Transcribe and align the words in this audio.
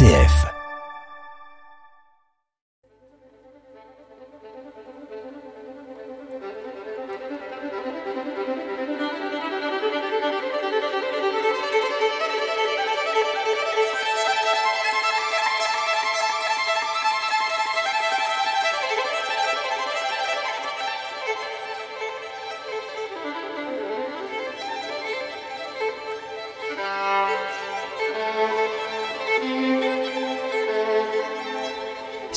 RCF. 0.00 0.49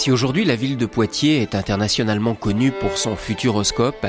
Si 0.03 0.11
aujourd'hui 0.11 0.43
la 0.43 0.57
ville 0.57 0.75
de 0.75 0.85
Poitiers 0.85 1.41
est 1.41 1.55
internationalement 1.55 2.35
connue 2.35 2.73
pour 2.73 2.97
son 2.97 3.15
futuroscope, 3.15 4.05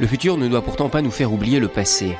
le 0.00 0.06
futur 0.06 0.38
ne 0.38 0.48
doit 0.48 0.62
pourtant 0.62 0.88
pas 0.88 1.02
nous 1.02 1.10
faire 1.10 1.34
oublier 1.34 1.60
le 1.60 1.68
passé. 1.68 2.16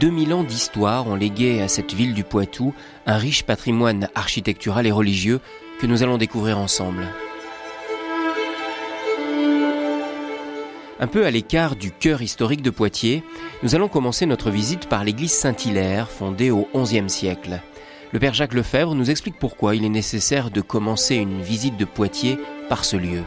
2000 0.00 0.34
ans 0.34 0.42
d'histoire 0.42 1.06
ont 1.06 1.14
légué 1.14 1.62
à 1.62 1.68
cette 1.68 1.94
ville 1.94 2.14
du 2.14 2.24
Poitou 2.24 2.74
un 3.06 3.16
riche 3.16 3.44
patrimoine 3.44 4.08
architectural 4.16 4.88
et 4.88 4.90
religieux 4.90 5.38
que 5.80 5.86
nous 5.86 6.02
allons 6.02 6.18
découvrir 6.18 6.58
ensemble. 6.58 7.06
Un 10.98 11.06
peu 11.06 11.26
à 11.26 11.30
l'écart 11.30 11.76
du 11.76 11.92
cœur 11.92 12.22
historique 12.22 12.62
de 12.62 12.70
Poitiers, 12.70 13.22
nous 13.62 13.76
allons 13.76 13.86
commencer 13.86 14.26
notre 14.26 14.50
visite 14.50 14.88
par 14.88 15.04
l'église 15.04 15.30
Saint-Hilaire, 15.30 16.10
fondée 16.10 16.50
au 16.50 16.66
XIe 16.74 17.08
siècle. 17.08 17.60
Le 18.10 18.18
père 18.18 18.32
Jacques 18.32 18.54
Lefebvre 18.54 18.94
nous 18.94 19.10
explique 19.10 19.38
pourquoi 19.38 19.76
il 19.76 19.84
est 19.84 19.90
nécessaire 19.90 20.50
de 20.50 20.62
commencer 20.62 21.16
une 21.16 21.42
visite 21.42 21.76
de 21.76 21.84
Poitiers 21.84 22.38
par 22.70 22.86
ce 22.86 22.96
lieu. 22.96 23.22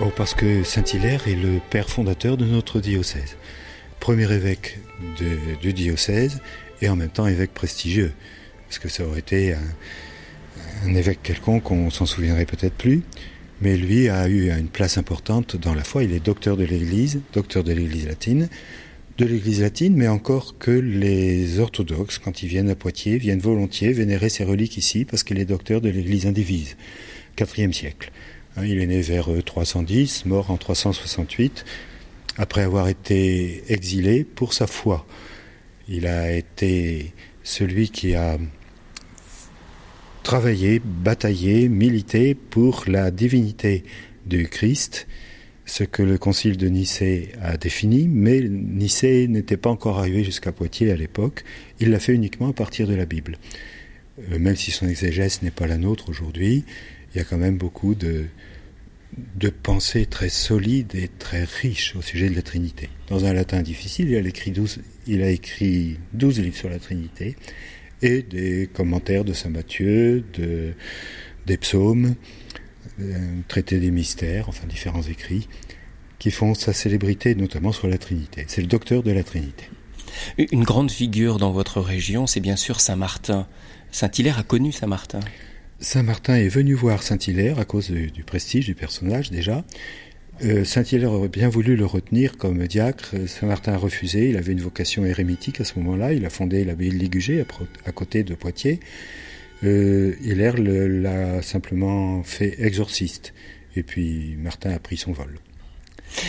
Oh, 0.00 0.10
parce 0.16 0.34
que 0.34 0.64
Saint-Hilaire 0.64 1.28
est 1.28 1.36
le 1.36 1.60
père 1.70 1.88
fondateur 1.88 2.36
de 2.36 2.44
notre 2.44 2.80
diocèse. 2.80 3.36
Premier 4.00 4.32
évêque 4.32 4.80
du 5.60 5.72
diocèse 5.72 6.40
et 6.80 6.88
en 6.88 6.96
même 6.96 7.08
temps 7.08 7.28
évêque 7.28 7.54
prestigieux. 7.54 8.12
Parce 8.66 8.80
que 8.80 8.88
ça 8.88 9.04
aurait 9.04 9.20
été 9.20 9.54
un, 9.54 10.88
un 10.88 10.94
évêque 10.94 11.22
quelconque, 11.22 11.70
on 11.70 11.90
s'en 11.90 12.06
souviendrait 12.06 12.46
peut-être 12.46 12.74
plus. 12.74 13.02
Mais 13.60 13.76
lui 13.76 14.08
a 14.08 14.26
eu 14.28 14.50
une 14.50 14.68
place 14.68 14.98
importante 14.98 15.54
dans 15.54 15.72
la 15.72 15.84
foi. 15.84 16.02
Il 16.02 16.12
est 16.12 16.24
docteur 16.24 16.56
de 16.56 16.64
l'Église, 16.64 17.20
docteur 17.32 17.62
de 17.62 17.72
l'Église 17.72 18.08
latine, 18.08 18.48
de 19.18 19.24
l'Église 19.24 19.60
latine, 19.60 19.94
mais 19.94 20.08
encore 20.08 20.58
que 20.58 20.70
les 20.70 21.58
orthodoxes, 21.58 22.18
quand 22.18 22.42
ils 22.42 22.48
viennent 22.48 22.70
à 22.70 22.74
Poitiers, 22.74 23.18
viennent 23.18 23.40
volontiers 23.40 23.92
vénérer 23.92 24.28
ses 24.28 24.44
reliques 24.44 24.76
ici, 24.76 25.04
parce 25.04 25.22
qu'il 25.22 25.38
est 25.38 25.44
docteur 25.44 25.80
de 25.80 25.88
l'Église 25.88 26.26
indivise, 26.26 26.76
4e 27.36 27.72
siècle. 27.72 28.10
Hein, 28.56 28.64
il 28.66 28.80
est 28.80 28.86
né 28.86 29.00
vers 29.00 29.28
310, 29.44 30.26
mort 30.26 30.50
en 30.50 30.56
368, 30.56 31.64
après 32.36 32.62
avoir 32.62 32.88
été 32.88 33.62
exilé 33.68 34.24
pour 34.24 34.54
sa 34.54 34.66
foi. 34.66 35.06
Il 35.88 36.06
a 36.06 36.32
été 36.32 37.12
celui 37.42 37.90
qui 37.90 38.14
a 38.14 38.38
travaillé, 40.22 40.80
bataillé, 40.84 41.68
milité 41.68 42.34
pour 42.34 42.84
la 42.86 43.10
divinité 43.10 43.84
du 44.26 44.48
Christ, 44.48 45.06
ce 45.64 45.84
que 45.84 46.02
le 46.02 46.18
concile 46.18 46.56
de 46.56 46.68
Nicée 46.68 47.32
a 47.40 47.56
défini, 47.56 48.08
mais 48.08 48.40
Nicée 48.40 49.28
n'était 49.28 49.56
pas 49.56 49.70
encore 49.70 49.98
arrivé 49.98 50.24
jusqu'à 50.24 50.52
Poitiers 50.52 50.90
à 50.90 50.96
l'époque. 50.96 51.44
Il 51.80 51.90
l'a 51.90 52.00
fait 52.00 52.12
uniquement 52.12 52.48
à 52.48 52.52
partir 52.52 52.88
de 52.88 52.94
la 52.94 53.06
Bible. 53.06 53.38
Euh, 54.30 54.38
même 54.38 54.56
si 54.56 54.70
son 54.70 54.88
exégèse 54.88 55.42
n'est 55.42 55.50
pas 55.50 55.66
la 55.66 55.78
nôtre 55.78 56.08
aujourd'hui, 56.08 56.64
il 57.14 57.18
y 57.18 57.20
a 57.20 57.24
quand 57.24 57.38
même 57.38 57.56
beaucoup 57.56 57.94
de, 57.94 58.26
pensées 59.62 60.06
très 60.06 60.28
solides 60.28 60.94
et 60.94 61.08
très 61.08 61.44
riches 61.44 61.94
au 61.96 62.02
sujet 62.02 62.28
de 62.28 62.34
la 62.34 62.42
Trinité. 62.42 62.88
Dans 63.08 63.24
un 63.24 63.32
latin 63.32 63.62
difficile, 63.62 64.10
il 64.10 64.16
a 64.16 64.28
écrit 64.28 64.50
12, 64.50 64.80
il 65.06 65.22
a 65.22 65.30
écrit 65.30 65.98
12 66.14 66.40
livres 66.40 66.56
sur 66.56 66.70
la 66.70 66.78
Trinité 66.78 67.36
et 68.00 68.22
des 68.22 68.68
commentaires 68.72 69.24
de 69.24 69.32
Saint 69.32 69.50
Matthieu, 69.50 70.24
de, 70.34 70.72
des 71.46 71.56
psaumes, 71.56 72.14
un 73.00 73.42
traité 73.48 73.78
des 73.78 73.90
mystères, 73.90 74.48
enfin 74.48 74.66
différents 74.66 75.02
écrits, 75.02 75.48
qui 76.18 76.30
font 76.30 76.54
sa 76.54 76.72
célébrité 76.72 77.34
notamment 77.34 77.72
sur 77.72 77.88
la 77.88 77.98
Trinité. 77.98 78.44
C'est 78.48 78.60
le 78.60 78.66
docteur 78.66 79.02
de 79.02 79.10
la 79.10 79.24
Trinité. 79.24 79.64
Une 80.38 80.64
grande 80.64 80.90
figure 80.90 81.38
dans 81.38 81.52
votre 81.52 81.80
région, 81.80 82.26
c'est 82.26 82.40
bien 82.40 82.56
sûr 82.56 82.80
Saint 82.80 82.96
Martin. 82.96 83.46
Saint 83.90 84.10
Hilaire 84.16 84.38
a 84.38 84.42
connu 84.42 84.72
Saint 84.72 84.86
Martin. 84.86 85.20
Saint 85.80 86.02
Martin 86.02 86.36
est 86.36 86.48
venu 86.48 86.74
voir 86.74 87.02
Saint 87.02 87.18
Hilaire 87.18 87.58
à 87.58 87.64
cause 87.64 87.90
du, 87.90 88.10
du 88.10 88.22
prestige 88.22 88.66
du 88.66 88.74
personnage 88.74 89.30
déjà. 89.30 89.64
Euh, 90.44 90.64
Saint 90.64 90.82
Hilaire 90.82 91.12
aurait 91.12 91.28
bien 91.28 91.48
voulu 91.48 91.76
le 91.76 91.86
retenir 91.86 92.36
comme 92.36 92.66
diacre. 92.66 93.14
Saint 93.26 93.46
Martin 93.46 93.74
a 93.74 93.76
refusé. 93.76 94.30
Il 94.30 94.36
avait 94.36 94.52
une 94.52 94.60
vocation 94.60 95.04
érémitique 95.04 95.60
à 95.60 95.64
ce 95.64 95.78
moment-là. 95.78 96.12
Il 96.12 96.24
a 96.24 96.30
fondé 96.30 96.64
l'abbaye 96.64 96.90
de 96.90 96.96
Ligugé 96.96 97.44
à 97.84 97.92
côté 97.92 98.24
de 98.24 98.34
Poitiers. 98.34 98.80
Euh, 99.64 100.14
Hilaire 100.22 100.56
l'a 100.58 101.42
simplement 101.42 102.22
fait 102.22 102.56
exorciste. 102.60 103.32
Et 103.76 103.82
puis 103.82 104.36
Martin 104.38 104.70
a 104.70 104.78
pris 104.78 104.96
son 104.96 105.12
vol. 105.12 105.38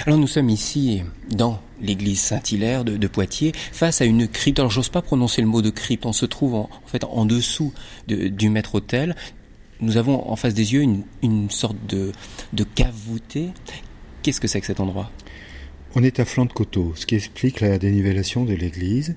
Alors 0.05 0.17
nous 0.17 0.27
sommes 0.27 0.49
ici 0.49 1.03
dans 1.29 1.59
l'église 1.81 2.22
Saint-Hilaire 2.22 2.85
de, 2.85 2.95
de, 2.95 3.07
Poitiers 3.07 3.51
face 3.53 4.01
à 4.01 4.05
une 4.05 4.27
crypte. 4.27 4.59
Alors 4.59 4.72
j'ose 4.72 4.89
pas 4.89 5.01
prononcer 5.01 5.41
le 5.41 5.47
mot 5.47 5.61
de 5.61 5.69
crypte. 5.69 6.05
On 6.05 6.13
se 6.13 6.25
trouve 6.25 6.55
en, 6.55 6.69
en 6.72 6.88
fait 6.88 7.03
en 7.03 7.25
dessous 7.25 7.73
de, 8.07 8.27
du 8.27 8.49
maître-autel. 8.49 9.16
Nous 9.81 9.97
avons 9.97 10.29
en 10.29 10.35
face 10.38 10.53
des 10.53 10.73
yeux 10.73 10.81
une, 10.81 11.03
une 11.22 11.49
sorte 11.49 11.75
de, 11.88 12.13
de 12.53 12.63
cave 12.63 12.93
voûtée. 12.93 13.49
Qu'est-ce 14.22 14.39
que 14.39 14.47
c'est 14.47 14.61
que 14.61 14.67
cet 14.67 14.79
endroit? 14.79 15.11
On 15.95 16.03
est 16.03 16.19
à 16.19 16.25
flanc 16.25 16.45
de 16.45 16.53
coteau, 16.53 16.93
ce 16.95 17.05
qui 17.05 17.16
explique 17.16 17.59
la 17.59 17.77
dénivellation 17.77 18.45
de 18.45 18.53
l'église. 18.53 19.16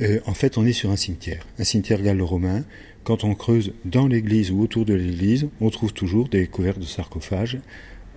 Euh, 0.00 0.20
en 0.26 0.34
fait, 0.34 0.56
on 0.56 0.64
est 0.64 0.72
sur 0.72 0.90
un 0.90 0.96
cimetière, 0.96 1.46
un 1.58 1.64
cimetière 1.64 2.00
gallo-romain. 2.00 2.64
Quand 3.04 3.24
on 3.24 3.34
creuse 3.34 3.72
dans 3.84 4.06
l'église 4.06 4.50
ou 4.52 4.60
autour 4.60 4.84
de 4.84 4.94
l'église, 4.94 5.48
on 5.60 5.70
trouve 5.70 5.92
toujours 5.92 6.28
des 6.28 6.46
couverts 6.46 6.78
de 6.78 6.84
sarcophages 6.84 7.58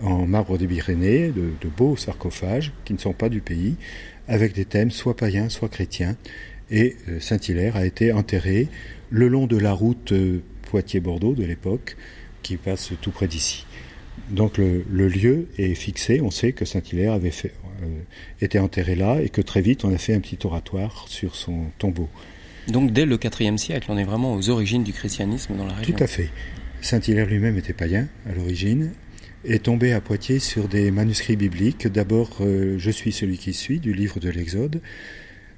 en 0.01 0.28
marbre 0.28 0.57
des 0.57 0.68
Pyrénées, 0.68 1.29
de, 1.29 1.69
beaux 1.75 1.96
sarcophages 1.96 2.72
qui 2.84 2.94
ne 2.94 3.00
sont 3.00 3.13
pas 3.13 3.29
du 3.29 3.41
pays, 3.41 3.75
avec 4.28 4.53
des 4.53 4.66
thèmes 4.66 4.91
soit 4.91 5.16
païens, 5.16 5.50
soit 5.50 5.69
chrétiens. 5.69 6.16
Et 6.69 6.96
euh, 7.09 7.19
Saint-Hilaire 7.19 7.75
a 7.75 7.85
été 7.85 8.12
enterré 8.12 8.68
le 9.09 9.28
long 9.28 9.47
de 9.47 9.57
la 9.57 9.72
route 9.72 10.12
euh, 10.12 10.41
Poitiers-Bordeaux 10.63 11.34
de 11.34 11.44
l'époque, 11.44 11.96
qui 12.44 12.57
passe 12.57 12.91
tout 13.02 13.12
près 13.12 13.28
d'ici. 13.28 13.66
Donc 14.29 14.57
le, 14.57 14.84
lieu 14.90 15.47
est 15.57 15.73
fixé, 15.75 16.22
on 16.22 16.31
sait 16.31 16.53
que 16.53 16.66
Saint-Hilaire 16.66 17.13
avait 17.13 17.34
euh, 17.46 17.88
été 18.41 18.59
enterré 18.59 18.96
là 18.96 19.22
et 19.22 19.29
que 19.29 19.41
très 19.41 19.62
vite 19.62 19.85
on 19.85 19.94
a 19.94 19.97
fait 19.97 20.13
un 20.13 20.19
petit 20.19 20.40
oratoire 20.46 21.06
sur 21.07 21.35
son 21.35 21.66
tombeau. 21.78 22.09
Donc 22.68 22.92
dès 22.92 23.06
le 23.06 23.20
IVe 23.40 23.58
siècle, 23.58 23.88
on 23.90 23.98
est 23.98 24.03
vraiment 24.03 24.34
aux 24.34 24.50
origines 24.50 24.84
du 24.84 24.94
christianisme 24.94 25.56
dans 25.56 25.66
la 25.66 25.74
région. 25.74 25.96
Tout 25.96 26.03
à 26.03 26.08
fait. 26.08 26.30
Saint-Hilaire 26.81 27.28
lui-même 27.28 27.58
était 27.58 27.74
païen 27.74 28.08
à 28.30 28.34
l'origine, 28.34 28.92
est 29.44 29.64
tombé 29.64 29.94
à 29.94 30.02
Poitiers 30.02 30.40
sur 30.40 30.68
des 30.68 30.92
manuscrits 30.92 31.36
bibliques. 31.36 31.88
D'abord, 31.88 32.38
euh, 32.42 32.76
Je 32.78 32.92
suis 32.92 33.12
celui 33.12 33.38
qui 33.38 33.53
suis, 33.53 33.80
du 33.80 33.94
livre 33.94 34.20
de 34.20 34.30
l'Exode, 34.30 34.81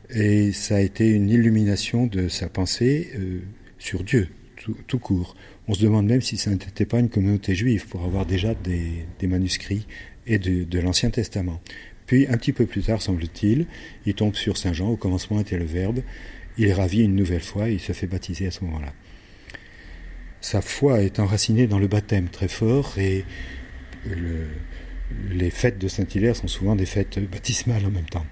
et 0.09 0.51
ça 0.53 0.77
a 0.77 0.79
été 0.79 1.09
une 1.09 1.29
illumination 1.29 2.07
de 2.07 2.27
sa 2.27 2.47
pensée 2.47 3.11
euh, 3.15 3.39
sur 3.77 4.03
Dieu, 4.03 4.29
tout, 4.55 4.77
tout, 4.87 4.99
court. 4.99 5.35
On 5.67 5.73
se 5.73 5.81
demande 5.81 6.07
même 6.07 6.21
si 6.21 6.37
ça 6.37 6.49
n'était 6.49 6.85
pas 6.85 6.99
une 6.99 7.09
communauté 7.09 7.55
juive 7.55 7.87
pour 7.87 8.03
avoir 8.05 8.25
déjà 8.25 8.53
des, 8.53 9.05
des 9.19 9.27
manuscrits 9.27 9.85
et 10.27 10.39
de, 10.39 10.63
de 10.63 10.79
l'Ancien 10.79 11.09
Testament. 11.09 11.61
Puis, 12.05 12.25
un 12.27 12.37
petit 12.37 12.53
peu 12.53 12.65
plus 12.65 12.83
tard, 12.83 13.01
semble-t-il, 13.01 13.67
il 14.05 14.13
tombe 14.13 14.33
sur 14.35 14.55
Saint 14.55 14.71
Jean, 14.71 14.87
au 14.89 14.95
commencement 14.95 15.41
était 15.41 15.57
le 15.57 15.65
Verbe, 15.65 15.99
il 16.57 16.67
est 16.67 16.73
ravi 16.73 17.03
une 17.03 17.15
nouvelle 17.15 17.41
fois 17.41 17.69
et 17.69 17.73
il 17.73 17.79
se 17.79 17.93
fait 17.93 18.07
baptiser 18.07 18.47
à 18.47 18.51
ce 18.51 18.63
moment-là. 18.65 18.93
Sa 20.41 20.61
foi 20.61 21.01
est 21.01 21.19
enracinée 21.19 21.67
dans 21.67 21.79
le 21.79 21.87
baptême 21.87 22.29
très 22.29 22.47
fort 22.47 22.93
et 22.97 23.25
le, 24.05 24.47
les 25.29 25.49
fêtes 25.49 25.77
de 25.77 25.87
Saint-Hilaire 25.87 26.35
sont 26.35 26.47
souvent 26.47 26.75
des 26.75 26.85
fêtes 26.85 27.19
baptismales 27.19 27.85
en 27.85 27.91
même 27.91 28.05
temps. 28.05 28.25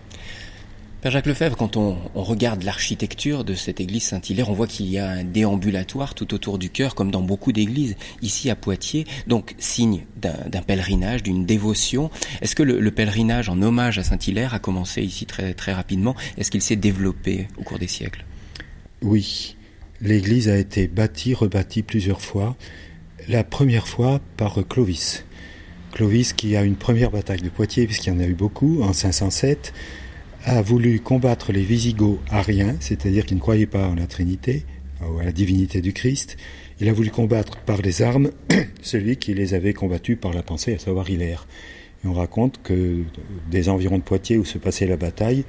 Père 1.05 1.11
Jacques 1.11 1.27
Lefebvre, 1.27 1.55
quand 1.55 1.77
on, 1.77 1.97
regarde 2.15 2.63
l'architecture 2.63 3.43
de 3.43 3.53
cette 3.53 3.79
église 3.79 4.05
Saint-Hilaire, 4.05 4.49
on 4.49 4.53
voit 4.53 4.65
qu'il 4.65 4.87
y 4.87 4.97
a 4.97 5.07
un 5.07 5.23
déambulatoire 5.23 6.15
tout 6.15 6.33
autour 6.33 6.57
du 6.57 6.71
chœur, 6.71 6.95
comme 6.95 7.11
dans 7.11 7.21
beaucoup 7.21 7.51
d'églises 7.51 7.95
ici 8.23 8.49
à 8.49 8.55
Poitiers, 8.55 9.05
donc 9.27 9.53
signe 9.59 10.05
d'un 10.17 10.63
pèlerinage, 10.63 11.21
d'une 11.21 11.45
dévotion. 11.45 12.09
Est-ce 12.41 12.55
que 12.55 12.63
le, 12.63 12.79
le, 12.79 12.89
pèlerinage 12.89 13.49
en 13.49 13.61
hommage 13.61 13.99
à 13.99 14.03
Saint-Hilaire 14.03 14.55
a 14.55 14.59
commencé 14.59 15.03
ici 15.03 15.27
très, 15.27 15.53
très 15.53 15.73
rapidement? 15.73 16.15
Est-ce 16.39 16.49
qu'il 16.49 16.63
s'est 16.63 16.75
développé 16.75 17.49
au 17.59 17.61
cours 17.61 17.77
des 17.77 17.87
siècles? 17.87 18.25
Oui, 19.03 19.57
l'église 20.01 20.49
a 20.49 20.57
été 20.57 20.87
bâtie, 20.87 21.35
rebâtie 21.35 21.83
plusieurs 21.83 22.21
fois. 22.21 22.55
La 23.27 23.43
première 23.43 23.87
fois 23.87 24.21
par 24.37 24.57
Clovis. 24.67 25.23
Clovis 25.91 26.33
qui 26.33 26.55
a 26.55 26.63
une 26.63 26.75
première 26.75 27.11
bataille 27.11 27.41
de 27.41 27.49
Poitiers, 27.49 27.85
puisqu'il 27.85 28.09
y 28.09 28.15
en 28.15 28.19
a 28.19 28.25
eu 28.25 28.33
beaucoup, 28.33 28.81
en 28.81 28.91
507, 28.91 29.71
a 30.45 30.61
voulu 30.61 30.99
combattre 30.99 31.51
les 31.51 31.63
Visigoths 31.63 32.19
ariens, 32.29 32.75
c'est-à-dire 32.79 33.25
qui 33.25 33.33
ne 33.33 33.39
croyaient 33.39 33.65
pas 33.65 33.87
en 33.87 33.95
la 33.95 34.05
Trinité, 34.05 34.63
à 35.01 35.23
la 35.23 35.31
divinité 35.31 35.81
du 35.81 35.91
Christ. 35.91 36.37
Il 36.79 36.87
a 36.87 36.93
voulu 36.93 37.09
combattre 37.09 37.57
par 37.57 37.81
les 37.81 38.03
armes 38.03 38.31
celui 38.81 39.17
qui 39.17 39.33
les 39.33 39.55
avait 39.55 39.73
combattus 39.73 40.17
par 40.19 40.33
la 40.33 40.43
pensée, 40.43 40.75
à 40.75 40.79
savoir 40.79 41.09
Hilaire. 41.09 41.47
Et 42.03 42.07
on 42.07 42.13
raconte 42.13 42.61
que 42.61 43.01
des 43.49 43.69
environs 43.69 43.97
de 43.97 44.03
Poitiers 44.03 44.37
où 44.37 44.45
se 44.45 44.59
passait 44.59 44.85
la 44.85 44.97
bataille, 44.97 45.45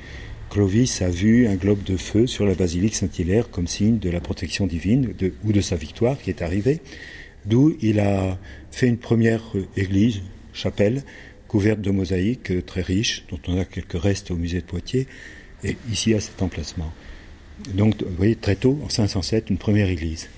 Clovis 0.48 1.02
a 1.02 1.10
vu 1.10 1.46
un 1.46 1.56
globe 1.56 1.82
de 1.82 1.96
feu 1.96 2.26
sur 2.26 2.46
la 2.46 2.54
basilique 2.54 2.94
Saint-Hilaire 2.94 3.50
comme 3.50 3.66
signe 3.66 3.99
de 3.99 4.08
la 4.08 4.20
protection 4.20 4.66
divine 4.66 5.12
ou 5.44 5.52
de 5.52 5.60
sa 5.60 5.76
victoire 5.76 6.19
qui 6.19 6.31
est 6.31 6.40
arrivée, 6.40 6.81
d'où 7.44 7.76
il 7.82 8.00
a 8.00 8.38
fait 8.70 8.87
une 8.87 8.96
première 8.96 9.42
église, 9.76 10.22
chapelle, 10.54 11.02
couverte 11.48 11.81
de 11.81 11.90
mosaïques 11.90 12.64
très 12.66 12.82
riches, 12.82 13.25
dont 13.31 13.40
on 13.48 13.58
a 13.58 13.64
quelques 13.64 14.00
restes 14.00 14.31
au 14.31 14.37
musée 14.37 14.60
de 14.60 14.66
Poitiers, 14.66 15.06
et 15.64 15.76
ici 15.90 16.14
à 16.14 16.20
cet 16.20 16.43
emplacement. 16.43 16.93
Donc, 17.75 18.02
vous 18.02 18.16
voyez, 18.16 18.37
très 18.37 18.56
tôt, 18.56 18.78
en 18.84 18.88
507, 18.88 19.50
une 19.50 19.58
première 19.58 19.88
église. 19.88 20.28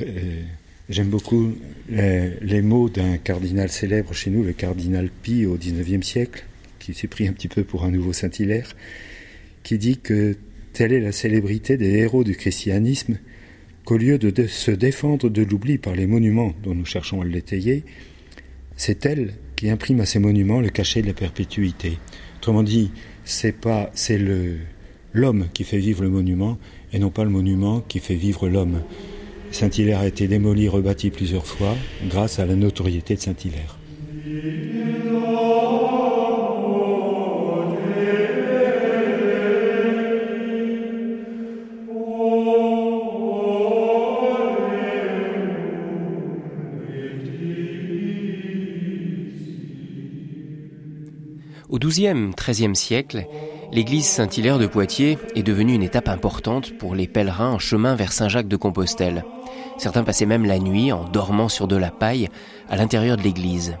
Euh, 0.00 0.42
j'aime 0.88 1.08
beaucoup 1.08 1.54
les, 1.88 2.62
mots 2.62 2.88
d'un 2.88 3.16
cardinal 3.18 3.68
célèbre 3.68 4.12
chez 4.12 4.30
nous, 4.30 4.42
le 4.42 4.52
cardinal 4.52 5.10
Pie 5.22 5.46
au 5.46 5.56
XIXe 5.56 6.06
siècle, 6.06 6.44
qui 6.78 6.94
s'est 6.94 7.08
pris 7.08 7.28
un 7.28 7.32
petit 7.32 7.48
peu 7.48 7.64
pour 7.64 7.84
un 7.84 7.90
nouveau 7.90 8.12
Saint-Hilaire, 8.12 8.74
qui 9.62 9.78
dit 9.78 9.98
que 9.98 10.36
telle 10.72 10.92
est 10.92 11.00
la 11.00 11.12
célébrité 11.12 11.76
des 11.76 11.94
héros 11.94 12.24
du 12.24 12.34
christianisme, 12.34 13.18
qu'au 13.84 13.96
lieu 13.96 14.18
de, 14.18 14.46
se 14.46 14.70
défendre 14.70 15.30
de 15.30 15.42
l'oubli 15.42 15.78
par 15.78 15.94
les 15.94 16.06
monuments 16.06 16.54
dont 16.62 16.74
nous 16.74 16.84
cherchons 16.84 17.22
à 17.22 17.24
l'étayer, 17.24 17.84
c'est 18.76 19.06
elle 19.06 19.34
qui 19.58 19.68
imprime 19.70 19.98
à 20.00 20.06
ces 20.06 20.20
monuments 20.20 20.60
le 20.60 20.68
cachet 20.68 21.02
de 21.02 21.08
la 21.08 21.14
perpétuité. 21.14 21.98
Autrement 22.36 22.62
dit, 22.62 22.92
c'est 23.24 23.50
pas, 23.50 23.90
c'est 23.92 24.16
le, 24.16 24.58
l'homme 25.12 25.46
qui 25.52 25.64
fait 25.64 25.78
vivre 25.78 26.02
le 26.02 26.08
monument 26.08 26.58
et 26.92 27.00
non 27.00 27.10
pas 27.10 27.24
le 27.24 27.30
monument 27.30 27.80
qui 27.80 27.98
fait 27.98 28.14
vivre 28.14 28.48
l'homme. 28.48 28.82
Saint-Hilaire 29.50 29.98
a 29.98 30.06
été 30.06 30.28
démoli, 30.28 30.68
rebâti 30.68 31.10
plusieurs 31.10 31.44
fois 31.44 31.74
grâce 32.08 32.38
à 32.38 32.46
la 32.46 32.54
notoriété 32.54 33.16
de 33.16 33.20
Saint-Hilaire. 33.20 33.78
Au 51.70 51.78
XIIe, 51.78 52.30
XIIIe 52.34 52.74
siècle, 52.74 53.26
l'église 53.72 54.06
Saint-Hilaire 54.06 54.58
de 54.58 54.66
Poitiers 54.66 55.18
est 55.34 55.42
devenue 55.42 55.74
une 55.74 55.82
étape 55.82 56.08
importante 56.08 56.72
pour 56.78 56.94
les 56.94 57.06
pèlerins 57.06 57.50
en 57.50 57.58
chemin 57.58 57.94
vers 57.94 58.12
Saint-Jacques 58.12 58.48
de 58.48 58.56
Compostelle. 58.56 59.22
Certains 59.76 60.02
passaient 60.02 60.24
même 60.24 60.46
la 60.46 60.60
nuit 60.60 60.92
en 60.92 61.04
dormant 61.04 61.50
sur 61.50 61.68
de 61.68 61.76
la 61.76 61.90
paille 61.90 62.30
à 62.70 62.76
l'intérieur 62.76 63.18
de 63.18 63.22
l'église. 63.22 63.76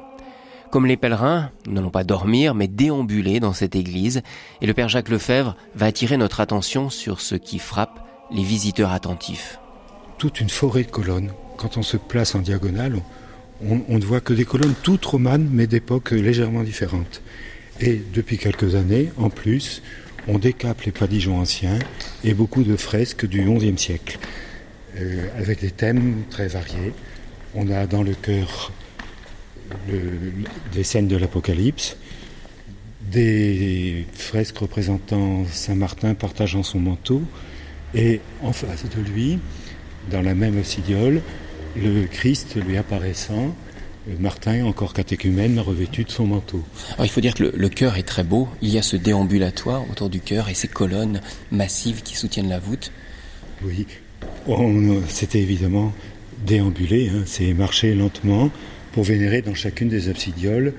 Comme 0.70 0.84
les 0.84 0.98
pèlerins, 0.98 1.50
nous 1.66 1.72
n'allons 1.72 1.88
pas 1.88 2.04
dormir, 2.04 2.54
mais 2.54 2.68
déambuler 2.68 3.40
dans 3.40 3.54
cette 3.54 3.74
église, 3.74 4.20
et 4.60 4.66
le 4.66 4.74
Père 4.74 4.90
Jacques 4.90 5.08
Lefebvre 5.08 5.56
va 5.74 5.86
attirer 5.86 6.18
notre 6.18 6.40
attention 6.40 6.90
sur 6.90 7.22
ce 7.22 7.36
qui 7.36 7.58
frappe 7.58 8.06
les 8.30 8.42
visiteurs 8.42 8.92
attentifs. 8.92 9.60
Toute 10.18 10.42
une 10.42 10.50
forêt 10.50 10.82
de 10.82 10.90
colonnes. 10.90 11.32
Quand 11.56 11.78
on 11.78 11.82
se 11.82 11.96
place 11.96 12.34
en 12.34 12.40
diagonale, 12.40 13.00
on, 13.66 13.80
on 13.88 13.98
ne 13.98 14.04
voit 14.04 14.20
que 14.20 14.34
des 14.34 14.44
colonnes 14.44 14.74
toutes 14.82 15.06
romanes, 15.06 15.48
mais 15.50 15.66
d'époques 15.66 16.10
légèrement 16.10 16.64
différentes. 16.64 17.22
Et 17.80 18.00
depuis 18.12 18.38
quelques 18.38 18.74
années, 18.74 19.10
en 19.16 19.30
plus, 19.30 19.82
on 20.26 20.38
décape 20.38 20.82
les 20.82 20.92
padigeons 20.92 21.38
anciens 21.38 21.78
et 22.24 22.34
beaucoup 22.34 22.64
de 22.64 22.76
fresques 22.76 23.26
du 23.26 23.42
XIe 23.42 23.78
siècle, 23.78 24.18
euh, 24.98 25.26
avec 25.38 25.60
des 25.60 25.70
thèmes 25.70 26.24
très 26.28 26.48
variés. 26.48 26.92
On 27.54 27.70
a 27.70 27.86
dans 27.86 28.02
le 28.02 28.14
cœur 28.14 28.72
des 30.72 30.82
scènes 30.82 31.08
de 31.08 31.16
l'Apocalypse, 31.16 31.96
des 33.10 34.06
fresques 34.12 34.58
représentant 34.58 35.44
Saint 35.50 35.74
Martin 35.74 36.14
partageant 36.14 36.62
son 36.62 36.80
manteau, 36.80 37.22
et 37.94 38.20
en 38.42 38.52
face 38.52 38.84
de 38.84 39.00
lui, 39.02 39.38
dans 40.10 40.22
la 40.22 40.34
même 40.34 40.58
obsidiole, 40.58 41.22
le 41.76 42.06
Christ 42.06 42.56
lui 42.56 42.76
apparaissant 42.76 43.54
Martin, 44.18 44.64
encore 44.64 44.94
catéchumène, 44.94 45.58
revêtu 45.60 46.04
de 46.04 46.10
son 46.10 46.26
manteau. 46.26 46.62
Alors, 46.94 47.06
il 47.06 47.10
faut 47.10 47.20
dire 47.20 47.34
que 47.34 47.44
le, 47.44 47.52
le 47.54 47.68
chœur 47.68 47.96
est 47.96 48.02
très 48.02 48.24
beau. 48.24 48.48
Il 48.62 48.70
y 48.70 48.78
a 48.78 48.82
ce 48.82 48.96
déambulatoire 48.96 49.88
autour 49.90 50.08
du 50.08 50.20
chœur 50.20 50.48
et 50.48 50.54
ces 50.54 50.68
colonnes 50.68 51.20
massives 51.50 52.02
qui 52.02 52.16
soutiennent 52.16 52.48
la 52.48 52.58
voûte. 52.58 52.90
Oui, 53.62 53.86
c'était 55.08 55.40
évidemment 55.40 55.92
déambuler, 56.46 57.08
hein. 57.08 57.22
c'est 57.26 57.52
marcher 57.52 57.94
lentement 57.94 58.50
pour 58.92 59.04
vénérer 59.04 59.42
dans 59.42 59.54
chacune 59.54 59.88
des 59.88 60.08
absidioles 60.08 60.72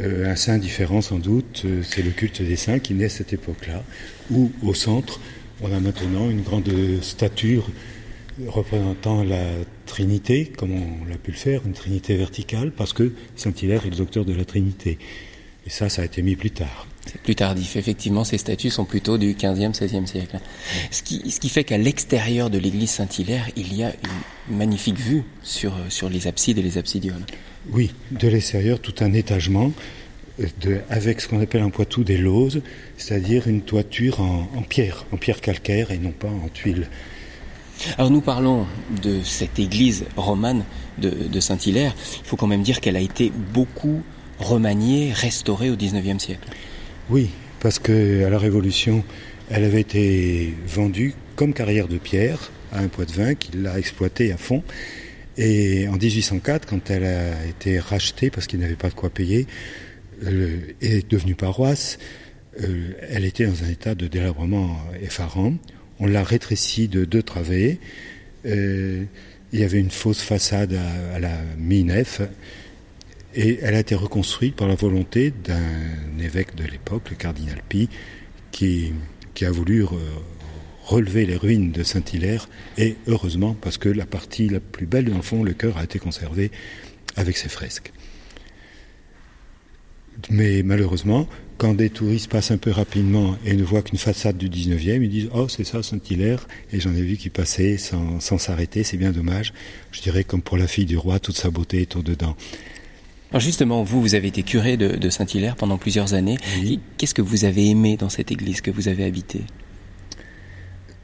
euh, 0.00 0.30
un 0.30 0.36
saint 0.36 0.58
différent 0.58 1.00
sans 1.00 1.18
doute. 1.18 1.62
Euh, 1.64 1.82
c'est 1.82 2.02
le 2.02 2.10
culte 2.10 2.42
des 2.42 2.56
saints 2.56 2.78
qui 2.78 2.94
naît 2.94 3.06
à 3.06 3.08
cette 3.08 3.32
époque-là, 3.32 3.82
où 4.30 4.52
au 4.62 4.74
centre, 4.74 5.20
on 5.62 5.72
a 5.72 5.80
maintenant 5.80 6.30
une 6.30 6.42
grande 6.42 6.70
statue 7.00 7.60
représentant 8.46 9.24
la 9.24 9.42
Trinité, 9.86 10.52
comme 10.56 10.72
on 10.72 11.04
l'a 11.08 11.16
pu 11.16 11.30
le 11.30 11.36
faire, 11.36 11.62
une 11.64 11.72
Trinité 11.72 12.16
verticale, 12.16 12.72
parce 12.72 12.92
que 12.92 13.12
Saint-Hilaire 13.36 13.86
est 13.86 13.90
le 13.90 13.96
docteur 13.96 14.24
de 14.24 14.34
la 14.34 14.44
Trinité. 14.44 14.98
Et 15.66 15.70
ça, 15.70 15.88
ça 15.88 16.02
a 16.02 16.04
été 16.04 16.22
mis 16.22 16.36
plus 16.36 16.50
tard. 16.50 16.86
C'est 17.06 17.20
plus 17.20 17.34
tardif. 17.34 17.76
Effectivement, 17.76 18.24
ces 18.24 18.38
statues 18.38 18.70
sont 18.70 18.84
plutôt 18.84 19.18
du 19.18 19.34
15e, 19.34 19.74
16e 19.74 20.06
siècle. 20.06 20.38
Ce 20.90 21.02
qui, 21.02 21.30
ce 21.30 21.40
qui 21.40 21.48
fait 21.48 21.64
qu'à 21.64 21.78
l'extérieur 21.78 22.50
de 22.50 22.58
l'église 22.58 22.90
Saint-Hilaire, 22.90 23.48
il 23.56 23.74
y 23.74 23.82
a 23.82 23.92
une 24.48 24.56
magnifique 24.56 24.98
vue 24.98 25.24
sur, 25.42 25.72
sur 25.88 26.08
les 26.08 26.26
absides 26.26 26.58
et 26.58 26.62
les 26.62 26.78
absidioles. 26.78 27.24
Oui, 27.70 27.92
de 28.10 28.28
l'extérieur, 28.28 28.80
tout 28.80 28.94
un 29.00 29.12
étagement 29.12 29.72
euh, 30.40 30.46
de, 30.60 30.80
avec 30.88 31.20
ce 31.20 31.28
qu'on 31.28 31.40
appelle 31.40 31.62
en 31.62 31.70
Poitou 31.70 32.04
des 32.04 32.16
lauses, 32.16 32.62
c'est-à-dire 32.96 33.48
une 33.48 33.62
toiture 33.62 34.20
en, 34.20 34.48
en 34.54 34.62
pierre, 34.62 35.04
en 35.12 35.16
pierre 35.16 35.40
calcaire 35.40 35.90
et 35.90 35.98
non 35.98 36.12
pas 36.12 36.28
en 36.28 36.48
tuile. 36.48 36.88
Alors 37.98 38.10
nous 38.10 38.20
parlons 38.20 38.66
de 39.02 39.20
cette 39.22 39.58
église 39.58 40.04
romane 40.16 40.64
de, 40.98 41.40
Saint-Hilaire. 41.40 41.94
Il 42.22 42.26
faut 42.26 42.36
quand 42.36 42.46
même 42.46 42.62
dire 42.62 42.80
qu'elle 42.80 42.96
a 42.96 43.00
été 43.00 43.32
beaucoup 43.52 44.02
remaniée, 44.38 45.12
restaurée 45.12 45.70
au 45.70 45.76
XIXe 45.76 46.22
siècle. 46.22 46.48
Oui, 47.10 47.30
parce 47.60 47.78
que 47.78 48.24
à 48.24 48.30
la 48.30 48.38
Révolution, 48.38 49.04
elle 49.50 49.64
avait 49.64 49.80
été 49.80 50.54
vendue 50.66 51.14
comme 51.36 51.52
carrière 51.52 51.88
de 51.88 51.98
pierre 51.98 52.50
à 52.72 52.80
un 52.80 52.88
vin 53.14 53.34
qui 53.34 53.56
l'a 53.56 53.78
exploitée 53.78 54.32
à 54.32 54.36
fond. 54.36 54.62
Et 55.36 55.86
en 55.88 55.96
1804, 55.96 56.66
quand 56.66 56.90
elle 56.90 57.04
a 57.04 57.44
été 57.46 57.78
rachetée 57.78 58.30
parce 58.30 58.46
qu'il 58.46 58.58
n'avait 58.58 58.76
pas 58.76 58.88
de 58.88 58.94
quoi 58.94 59.10
payer, 59.10 59.46
elle 60.24 60.74
est 60.80 61.08
devenue 61.10 61.34
paroisse, 61.34 61.98
euh, 62.62 62.92
elle 63.10 63.26
était 63.26 63.46
dans 63.46 63.64
un 63.64 63.68
état 63.68 63.94
de 63.94 64.06
délabrement 64.06 64.78
effarant. 65.02 65.52
On 66.00 66.06
l'a 66.06 66.22
rétréci 66.22 66.88
de 66.88 67.04
deux 67.04 67.22
travées. 67.22 67.78
Euh, 68.44 69.04
il 69.52 69.60
y 69.60 69.64
avait 69.64 69.80
une 69.80 69.90
fausse 69.90 70.20
façade 70.20 70.74
à, 71.14 71.18
la 71.18 71.38
mi-nef. 71.58 72.20
Et 73.34 73.58
elle 73.62 73.74
a 73.74 73.80
été 73.80 73.94
reconstruite 73.94 74.56
par 74.56 74.68
la 74.68 74.74
volonté 74.74 75.32
d'un 75.44 76.18
évêque 76.20 76.54
de 76.54 76.64
l'époque, 76.64 77.10
le 77.10 77.16
cardinal 77.16 77.60
Pi, 77.68 77.88
qui, 78.50 78.92
a 79.42 79.50
voulu 79.50 79.84
relever 80.84 81.26
les 81.26 81.36
ruines 81.36 81.70
de 81.70 81.82
Saint-Hilaire. 81.82 82.48
Et 82.78 82.96
heureusement, 83.06 83.54
parce 83.60 83.76
que 83.78 83.88
la 83.88 84.06
partie 84.06 84.48
la 84.48 84.60
plus 84.60 84.86
belle, 84.86 85.06
dans 85.06 85.16
le 85.16 85.22
fond, 85.22 85.42
le 85.42 85.52
cœur 85.52 85.76
a 85.76 85.84
été 85.84 85.98
conservé 85.98 86.50
avec 87.16 87.36
ses 87.36 87.48
fresques. 87.48 87.92
Mais 90.30 90.62
malheureusement, 90.62 91.28
quand 91.58 91.74
des 91.74 91.90
touristes 91.90 92.30
passent 92.30 92.50
un 92.50 92.58
peu 92.58 92.70
rapidement 92.70 93.36
et 93.44 93.54
ne 93.54 93.62
voient 93.62 93.82
qu'une 93.82 93.98
façade 93.98 94.36
du 94.36 94.48
19e, 94.48 95.02
ils 95.02 95.08
disent 95.08 95.28
Oh, 95.34 95.48
c'est 95.48 95.64
ça 95.64 95.82
Saint-Hilaire. 95.82 96.46
Et 96.72 96.80
j'en 96.80 96.94
ai 96.94 97.00
vu 97.00 97.16
qui 97.16 97.30
passaient 97.30 97.78
sans, 97.78 98.20
s'arrêter, 98.20 98.84
c'est 98.84 98.96
bien 98.96 99.12
dommage. 99.12 99.52
Je 99.92 100.02
dirais 100.02 100.24
comme 100.24 100.42
pour 100.42 100.56
la 100.56 100.66
fille 100.66 100.86
du 100.86 100.96
roi, 100.96 101.18
toute 101.18 101.36
sa 101.36 101.50
beauté 101.50 101.82
est 101.82 101.96
au-dedans. 101.96 102.36
Alors 103.30 103.40
justement, 103.40 103.82
vous, 103.82 104.00
vous 104.00 104.14
avez 104.14 104.28
été 104.28 104.42
curé 104.42 104.76
de, 104.76 105.10
Saint-Hilaire 105.10 105.56
pendant 105.56 105.78
plusieurs 105.78 106.14
années. 106.14 106.38
Qu'est-ce 106.98 107.14
que 107.14 107.22
vous 107.22 107.44
avez 107.44 107.68
aimé 107.68 107.96
dans 107.96 108.08
cette 108.08 108.30
église 108.30 108.60
que 108.60 108.70
vous 108.70 108.88
avez 108.88 109.04
habitée? 109.04 109.42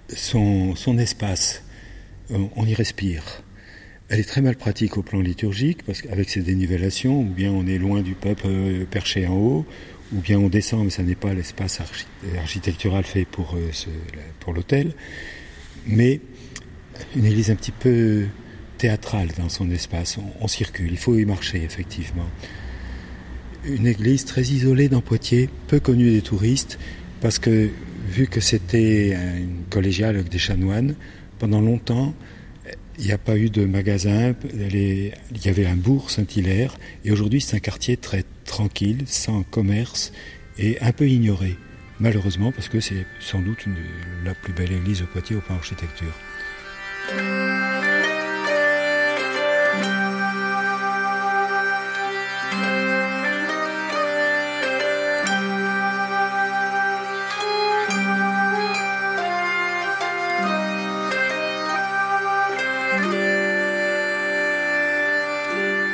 Son, 0.09 0.76
son 0.76 0.99
espace. 0.99 1.64
On 2.30 2.64
y 2.64 2.75
respire. 2.75 3.42
Elle 4.12 4.21
est 4.21 4.28
très 4.28 4.42
mal 4.42 4.57
pratique 4.57 4.99
au 4.99 5.02
plan 5.02 5.21
liturgique, 5.21 5.85
parce 5.87 6.02
qu'avec 6.02 6.28
ses 6.28 6.42
dénivellations, 6.42 7.23
ou 7.23 7.25
bien 7.25 7.50
on 7.50 7.66
est 7.66 7.78
loin 7.78 8.02
du 8.02 8.12
peuple 8.12 8.42
euh, 8.45 8.85
perché 8.85 9.26
en 9.26 9.35
haut, 9.35 9.66
ou 10.12 10.21
bien 10.21 10.38
on 10.38 10.50
descend, 10.50 10.85
mais 10.85 10.90
ça 10.90 11.02
n'est 11.02 11.14
pas 11.14 11.33
l'espace 11.33 11.81
architectural 12.38 13.04
fait 13.04 13.25
pour, 13.25 13.54
euh, 13.54 13.71
pour 14.38 14.52
l'hôtel, 14.52 14.92
mais 15.87 16.21
une 17.16 17.25
église 17.25 17.50
un 17.50 17.54
petit 17.54 17.73
peu 17.73 18.26
théâtrale 18.76 19.28
dans 19.38 19.49
son 19.49 19.71
espace. 19.71 20.19
On, 20.42 20.47
circule, 20.47 20.90
il 20.90 20.99
faut 20.99 21.16
y 21.16 21.25
marcher 21.25 21.62
effectivement. 21.64 22.28
Une 23.64 23.87
église 23.87 24.26
très 24.26 24.42
isolée 24.42 24.90
dans 24.90 25.00
Poitiers, 25.00 25.49
peu 25.69 25.81
connue 25.81 26.11
des 26.11 26.21
touristes, 26.21 26.78
parce 27.23 27.38
que 27.38 27.71
vu 28.11 28.26
que 28.26 28.40
c'était 28.40 29.12
une 29.14 29.64
collégiale 29.71 30.16
avec 30.16 30.28
des 30.28 30.38
chanoines, 30.38 30.97
pendant 31.38 31.62
longtemps, 31.62 32.14
il 32.99 33.06
n'y 33.06 33.12
a 33.12 33.18
pas 33.18 33.37
eu 33.37 33.50
de 33.50 33.64
magasin, 33.64 34.34
il 34.52 35.12
y 35.44 35.49
avait 35.49 35.66
un 35.66 35.76
bourg 35.76 36.11
Saint-Hilaire, 36.11 36.76
et 37.04 37.11
aujourd'hui 37.11 37.40
c'est 37.40 37.56
un 37.56 37.61
quartier 37.61 37.96
très 37.96 38.25
tranquille, 38.44 39.04
sans 39.06 39.42
commerce, 39.42 40.12
et 40.58 40.78
un 40.80 40.92
peu 40.92 41.08
ignoré, 41.08 41.56
malheureusement, 42.00 42.52
parce 42.52 42.68
que 42.68 42.80
c'est 42.80 43.06
sans 43.20 43.40
doute 43.40 43.66
la 44.25 44.34
plus 44.34 44.52
belle 44.52 44.72
église 44.72 45.02
au 45.02 45.06
Poitiers 45.06 45.37
au 45.37 45.40
plan 45.40 45.56
architecture. 45.56 46.12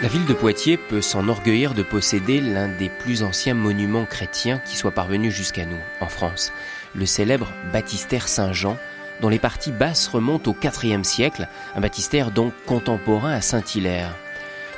La 0.08 0.14
ville 0.14 0.24
de 0.24 0.32
Poitiers 0.32 0.78
peut 0.78 1.02
s'enorgueillir 1.02 1.74
de 1.74 1.82
posséder 1.82 2.40
l'un 2.40 2.68
des 2.68 2.88
plus 2.88 3.22
anciens 3.22 3.52
monuments 3.52 4.06
chrétiens 4.06 4.58
qui 4.58 4.74
soit 4.74 4.92
parvenu 4.92 5.30
jusqu'à 5.30 5.66
nous, 5.66 5.76
en 6.00 6.06
France, 6.06 6.50
le 6.94 7.04
célèbre 7.04 7.52
baptistère 7.74 8.26
Saint-Jean, 8.26 8.78
dont 9.20 9.28
les 9.28 9.38
parties 9.38 9.70
basses 9.70 10.08
remontent 10.08 10.50
au 10.50 10.56
IVe 10.82 11.02
siècle, 11.02 11.46
un 11.74 11.82
baptistère 11.82 12.30
donc 12.30 12.54
contemporain 12.64 13.32
à 13.32 13.42
Saint-Hilaire. 13.42 14.16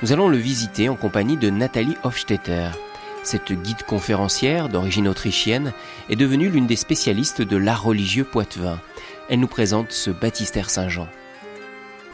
Nous 0.02 0.12
allons 0.12 0.28
le 0.28 0.36
visiter 0.36 0.88
en 0.88 0.96
compagnie 0.96 1.36
de 1.36 1.48
Nathalie 1.48 1.96
Hofstetter. 2.02 2.70
Cette 3.22 3.52
guide 3.52 3.84
conférencière 3.84 4.68
d'origine 4.68 5.06
autrichienne 5.06 5.72
est 6.08 6.16
devenue 6.16 6.48
l'une 6.48 6.66
des 6.66 6.74
spécialistes 6.74 7.40
de 7.40 7.56
l'art 7.56 7.84
religieux 7.84 8.24
poitevin. 8.24 8.80
Elle 9.28 9.38
nous 9.38 9.46
présente 9.46 9.92
ce 9.92 10.10
baptistère 10.10 10.70
Saint-Jean. 10.70 11.06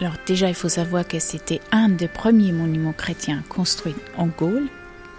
Alors 0.00 0.14
déjà, 0.26 0.48
il 0.48 0.54
faut 0.54 0.68
savoir 0.68 1.08
que 1.08 1.18
c'était 1.18 1.60
un 1.72 1.88
des 1.88 2.08
premiers 2.08 2.52
monuments 2.52 2.92
chrétiens 2.92 3.42
construits 3.48 3.94
en 4.18 4.26
Gaule 4.26 4.68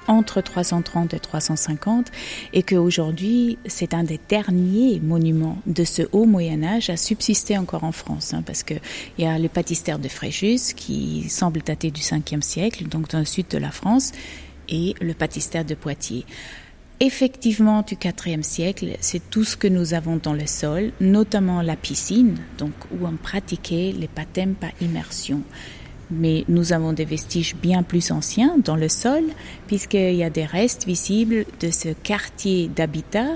entre 0.08 0.40
330 0.40 1.14
et 1.14 1.20
350 1.20 2.12
et 2.54 2.64
qu'aujourd'hui 2.64 3.58
c'est 3.66 3.94
un 3.94 4.04
des 4.04 4.22
derniers 4.30 5.02
monuments 5.02 5.58
de 5.66 5.84
ce 5.84 6.04
haut 6.14 6.26
Moyen 6.26 6.64
Âge 6.64 6.90
à 6.90 6.96
subsister 6.96 7.58
encore 7.58 7.84
en 7.84 7.92
France 7.92 8.34
hein, 8.34 8.42
parce 8.46 8.64
que 8.64 8.76
il 9.18 9.26
y 9.26 9.28
a 9.28 9.38
le 9.38 9.50
baptistère 9.54 10.00
de 10.00 10.08
Fréjus 10.08 10.74
qui 10.76 11.28
semble 11.28 11.62
dater 11.62 11.92
du 11.92 12.00
5e 12.00 12.42
siècle 12.42 12.88
donc 12.88 13.10
dans 13.10 13.20
le 13.20 13.26
sud 13.26 13.48
de 13.50 13.58
la 13.58 13.72
France 13.72 14.14
et 14.70 14.96
le 15.02 15.12
baptistère 15.12 15.66
de 15.66 15.76
Poitiers 15.76 16.26
effectivement 17.00 17.84
du 17.84 17.96
IVe 17.96 18.42
siècle, 18.42 18.98
c'est 19.02 19.30
tout 19.30 19.44
ce 19.44 19.58
que 19.58 19.68
nous 19.68 19.94
avons 19.94 20.18
dans 20.18 20.34
le 20.34 20.48
sol, 20.48 20.92
notamment 21.00 21.62
la 21.62 21.76
piscine, 21.76 22.38
donc 22.58 22.74
où 22.92 23.06
on 23.06 23.18
pratiquait 23.18 23.94
les 23.98 24.10
baptêmes 24.14 24.56
par 24.56 24.72
immersion. 24.82 25.42
Mais 26.10 26.46
nous 26.48 26.72
avons 26.72 26.94
des 26.94 27.04
vestiges 27.04 27.56
bien 27.56 27.84
plus 27.84 28.12
anciens 28.12 28.56
dans 28.64 28.78
le 28.78 28.88
sol, 28.88 29.24
puisqu'il 29.68 30.16
y 30.16 30.24
a 30.24 30.30
des 30.30 30.46
restes 30.46 30.86
visibles 30.86 31.46
de 31.60 31.70
ce 31.70 31.90
quartier 31.90 32.70
d'habitat 32.70 33.36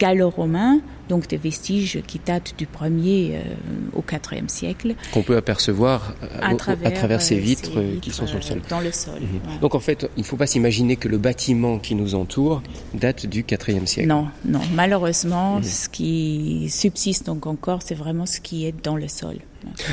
gallo-romain, 0.00 0.80
donc 1.08 1.28
des 1.28 1.36
vestiges 1.36 2.00
qui 2.06 2.18
datent 2.24 2.54
du 2.56 2.66
1er 2.66 3.34
euh, 3.34 3.42
au 3.92 4.00
4e 4.00 4.48
siècle. 4.48 4.94
Qu'on 5.12 5.22
peut 5.22 5.36
apercevoir 5.36 6.14
euh, 6.22 6.26
à, 6.40 6.54
travers, 6.54 7.20
ces, 7.20 7.38
vitres, 7.38 7.70
qui 8.00 8.10
sont 8.10 8.26
sur 8.26 8.38
le 8.38 8.42
sol. 8.42 8.62
Dans 8.68 8.80
le 8.80 8.90
sol. 8.90 9.20
Mhm. 9.20 9.60
Donc 9.60 9.74
en 9.74 9.80
fait, 9.80 10.08
il 10.16 10.20
ne 10.20 10.24
faut 10.24 10.36
pas 10.36 10.46
s'imaginer 10.46 10.96
que 10.96 11.08
le 11.08 11.18
bâtiment 11.18 11.78
qui 11.78 11.94
nous 11.94 12.14
entoure 12.14 12.62
date 12.94 13.26
du 13.26 13.42
4e 13.42 13.86
siècle. 13.86 14.08
Non, 14.08 14.28
non. 14.44 14.60
Malheureusement, 14.74 15.56
mhm. 15.56 15.64
ce 15.64 15.88
qui 15.88 16.68
subsiste 16.70 17.26
donc 17.26 17.46
encore, 17.46 17.82
c'est 17.84 17.94
vraiment 17.94 18.26
ce 18.26 18.40
qui 18.40 18.64
est 18.64 18.74
dans 18.82 18.96
le 18.96 19.06
sol. 19.08 19.36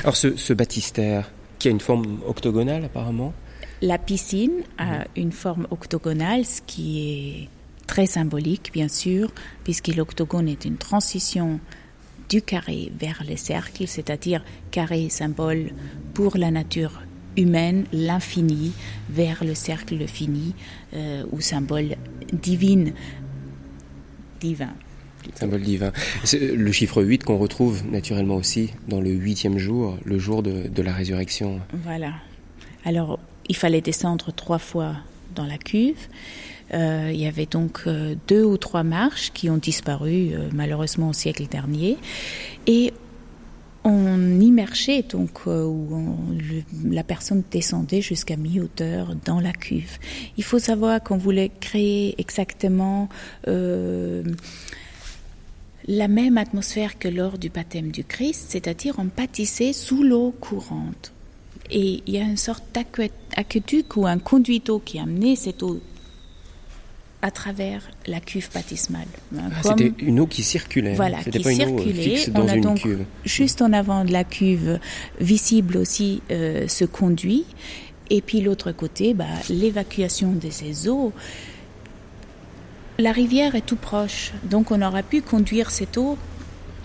Alors 0.04 0.16
ce, 0.16 0.38
ce 0.38 0.54
baptistère, 0.54 1.30
qui 1.60 1.68
a 1.68 1.72
une 1.72 1.82
forme 1.82 2.20
octogonale 2.26 2.86
apparemment? 2.86 3.34
La 3.82 3.98
piscine 3.98 4.64
a 4.78 5.00
mhm. 5.00 5.06
une 5.18 5.32
forme 5.34 5.68
octogonale, 5.70 6.46
ce 6.46 6.62
qui 6.66 7.02
est 7.02 7.57
très 7.88 8.06
symbolique, 8.06 8.72
bien 8.74 8.88
sûr, 8.88 9.32
puisque 9.64 9.88
l'octogone 9.88 10.48
est 10.48 10.66
une 10.66 10.78
transition 10.78 11.60
du 12.30 12.42
carré 12.42 12.92
vers 13.00 13.24
le 13.28 13.38
cercle, 13.38 13.88
c'est-à-dire 13.88 14.44
carré 14.72 15.10
symbole 15.10 15.72
pour 16.14 16.38
la 16.38 16.52
nature 16.52 17.02
humaine, 17.38 17.86
l'infini, 17.94 18.74
vers 19.10 19.44
le 19.44 19.56
cercle 19.56 20.06
fini, 20.08 20.54
euh, 20.94 21.24
ou 21.32 21.40
symbole 21.40 21.96
divine, 22.34 22.94
divin. 24.40 24.74
Symbole 25.36 25.62
divin. 25.62 25.92
Le 26.32 26.72
chiffre 26.72 27.04
8 27.04 27.24
qu'on 27.24 27.38
retrouve 27.38 27.86
naturellement 27.90 28.36
aussi 28.36 28.74
dans 28.88 29.02
le 29.02 29.12
huitième 29.12 29.58
jour, 29.58 29.98
le 30.04 30.18
jour 30.18 30.42
de, 30.42 30.68
de 30.68 30.82
la 30.82 30.94
résurrection. 30.94 31.60
Voilà. 31.84 32.14
Alors, 32.86 33.20
il 33.50 33.56
fallait 33.56 33.82
descendre 33.82 34.32
trois 34.32 34.60
fois 34.60 34.96
dans 35.36 35.46
la 35.46 35.58
cuve. 35.58 36.08
Euh, 36.74 37.12
il 37.14 37.20
y 37.20 37.28
avait 37.28 37.46
donc 37.46 37.84
euh, 37.88 38.16
deux 38.28 38.44
ou 38.44 38.58
trois 38.58 38.84
marches 38.84 39.32
qui 39.34 39.50
ont 39.50 39.58
disparu 39.58 40.32
euh, 40.34 40.50
malheureusement 40.54 41.10
au 41.10 41.14
siècle 41.14 41.48
dernier. 41.50 41.98
Et 42.66 42.94
on 43.84 44.42
immergeait 44.42 45.04
donc 45.04 45.46
où 45.46 45.88
la 46.84 47.04
personne 47.04 47.44
descendait 47.50 48.02
jusqu'à 48.02 48.36
mi-hauteur 48.36 49.16
dans 49.24 49.40
la 49.40 49.54
cuve. 49.54 49.98
Il 50.36 50.44
faut 50.44 50.60
savoir 50.60 51.02
qu'on 51.02 51.16
voulait 51.16 51.52
créer 51.62 52.14
exactement 52.20 53.08
la 53.46 54.24
même 56.10 56.38
atmosphère 56.38 57.00
que 57.00 57.08
lors 57.08 57.38
du 57.38 57.48
baptême 57.48 57.92
du 57.92 58.04
Christ, 58.04 58.48
c'est-à-dire 58.50 58.96
on 58.98 59.06
pâtissait 59.06 59.72
sous 59.72 60.04
l'eau 60.04 60.36
courante. 60.38 61.14
Et 61.72 62.04
il 62.08 62.14
y 62.14 62.18
a 62.18 62.24
une 62.24 62.36
sorte 62.36 62.64
d'aqueduc 62.74 63.96
ou 63.96 64.06
un 64.06 64.20
conduit 64.20 64.60
d'eau 64.60 64.80
qui 64.80 65.00
amenait 65.00 65.38
cette 65.38 65.64
eau 65.64 65.80
à 67.22 67.32
travers 67.32 67.82
la 68.06 68.20
cuve 68.20 68.50
baptismale. 68.54 69.08
Ah, 69.36 69.50
c'était 69.64 69.92
une 70.00 70.20
eau 70.20 70.28
qui 70.28 70.44
circulait. 70.44 70.94
Voilà, 70.94 71.18
qui 71.24 71.40
pas 71.40 71.52
circulait. 71.52 72.26
On 72.36 72.48
a 72.48 72.58
donc 72.58 72.88
juste 73.26 73.62
en 73.62 73.74
avant 73.74 74.06
de 74.06 74.12
la 74.12 74.24
cuve 74.24 74.80
visible 75.20 75.78
aussi 75.78 76.22
euh, 76.32 76.68
ce 76.68 76.86
conduit. 76.86 77.46
Et 78.10 78.22
puis 78.22 78.42
l'autre 78.42 78.72
côté, 78.72 79.14
bah, 79.14 79.26
l'évacuation 79.50 80.32
de 80.32 80.50
ces 80.50 80.88
eaux. 80.88 81.12
La 83.00 83.12
rivière 83.12 83.54
est 83.54 83.66
tout 83.66 83.76
proche, 83.76 84.32
donc 84.44 84.72
on 84.72 84.82
aura 84.82 85.04
pu 85.04 85.22
conduire 85.22 85.70
cette 85.70 85.98
eau 85.98 86.18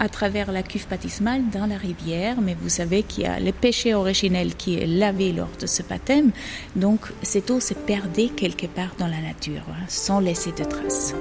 à 0.03 0.09
travers 0.09 0.51
la 0.51 0.65
cuve 0.65 0.89
baptismale 0.89 1.43
dans 1.53 1.67
la 1.67 1.77
rivière, 1.77 2.41
mais 2.41 2.57
vous 2.61 2.69
savez 2.69 3.05
qu'il 3.05 3.23
y 3.23 3.27
a 3.27 3.39
le 3.39 3.53
péché 3.53 3.95
originel 3.95 4.57
qui 4.57 4.75
est 4.75 4.87
lavé 4.87 5.33
lors 5.33 5.57
de 5.61 5.67
ce 5.69 5.85
baptême, 5.85 6.33
donc 6.75 7.13
cette 7.23 7.53
eau 7.53 7.61
se 7.61 7.73
perdait 7.73 8.27
quelque 8.27 8.67
part 8.67 8.97
dans 8.99 9.07
la 9.07 9.21
nature, 9.21 9.63
hein, 9.71 9.85
sans 9.87 10.19
laisser 10.19 10.51
de 10.51 10.65
traces. 10.65 11.15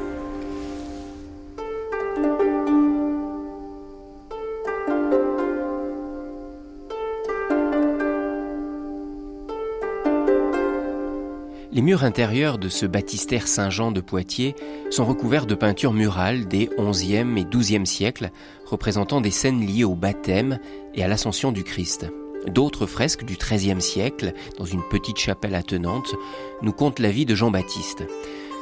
Les 11.81 11.85
murs 11.85 12.03
intérieurs 12.03 12.59
de 12.59 12.69
ce 12.69 12.85
baptistère 12.85 13.47
Saint-Jean 13.47 13.91
de 13.91 14.01
Poitiers 14.01 14.53
sont 14.91 15.03
recouverts 15.03 15.47
de 15.47 15.55
peintures 15.55 15.93
murales 15.93 16.47
des 16.47 16.69
XIe 16.77 17.25
et 17.37 17.43
XIIe 17.43 17.87
siècles, 17.87 18.29
représentant 18.67 19.19
des 19.19 19.31
scènes 19.31 19.65
liées 19.65 19.83
au 19.83 19.95
baptême 19.95 20.59
et 20.93 21.03
à 21.03 21.07
l'ascension 21.07 21.51
du 21.51 21.63
Christ. 21.63 22.05
D'autres 22.45 22.85
fresques 22.85 23.25
du 23.25 23.35
XIIIe 23.35 23.81
siècle, 23.81 24.33
dans 24.59 24.65
une 24.65 24.83
petite 24.91 25.17
chapelle 25.17 25.55
attenante, 25.55 26.13
nous 26.61 26.71
content 26.71 27.01
la 27.01 27.09
vie 27.09 27.25
de 27.25 27.33
Jean-Baptiste. 27.33 28.03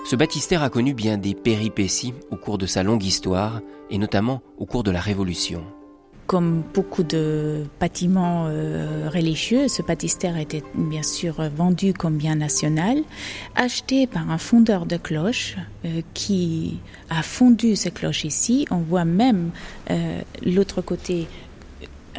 Ce 0.05 0.15
baptistère 0.15 0.63
a 0.63 0.69
connu 0.69 0.93
bien 0.93 1.17
des 1.17 1.35
péripéties 1.35 2.13
au 2.31 2.37
cours 2.37 2.57
de 2.57 2.67
sa 2.67 2.83
longue 2.83 3.03
histoire, 3.03 3.59
et 3.89 3.97
notamment 3.97 4.41
au 4.57 4.65
cours 4.65 4.83
de 4.83 4.91
la 4.91 5.01
Révolution. 5.01 5.65
Comme 6.29 6.61
beaucoup 6.75 7.01
de 7.01 7.63
bâtiments 7.79 8.45
euh, 8.49 9.09
religieux, 9.11 9.67
ce 9.67 9.81
baptistère 9.81 10.37
était 10.37 10.61
bien 10.75 11.01
sûr 11.01 11.41
vendu 11.49 11.91
comme 11.91 12.17
bien 12.17 12.35
national, 12.35 12.99
acheté 13.55 14.05
par 14.05 14.29
un 14.29 14.37
fondeur 14.37 14.85
de 14.85 14.97
cloches 14.97 15.57
euh, 15.85 16.01
qui 16.13 16.77
a 17.09 17.23
fondu 17.23 17.75
ces 17.75 17.89
cloches 17.89 18.25
ici. 18.25 18.67
On 18.69 18.77
voit 18.77 19.05
même 19.05 19.49
euh, 19.89 20.21
l'autre 20.45 20.83
côté 20.83 21.27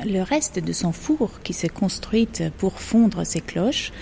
le 0.05 0.23
reste 0.23 0.59
de 0.59 0.73
son 0.73 0.91
four 0.91 1.41
qui 1.45 1.53
s'est 1.53 1.69
construit 1.69 2.29
pour 2.59 2.81
fondre 2.81 3.25
ces 3.25 3.41
cloches. 3.41 3.93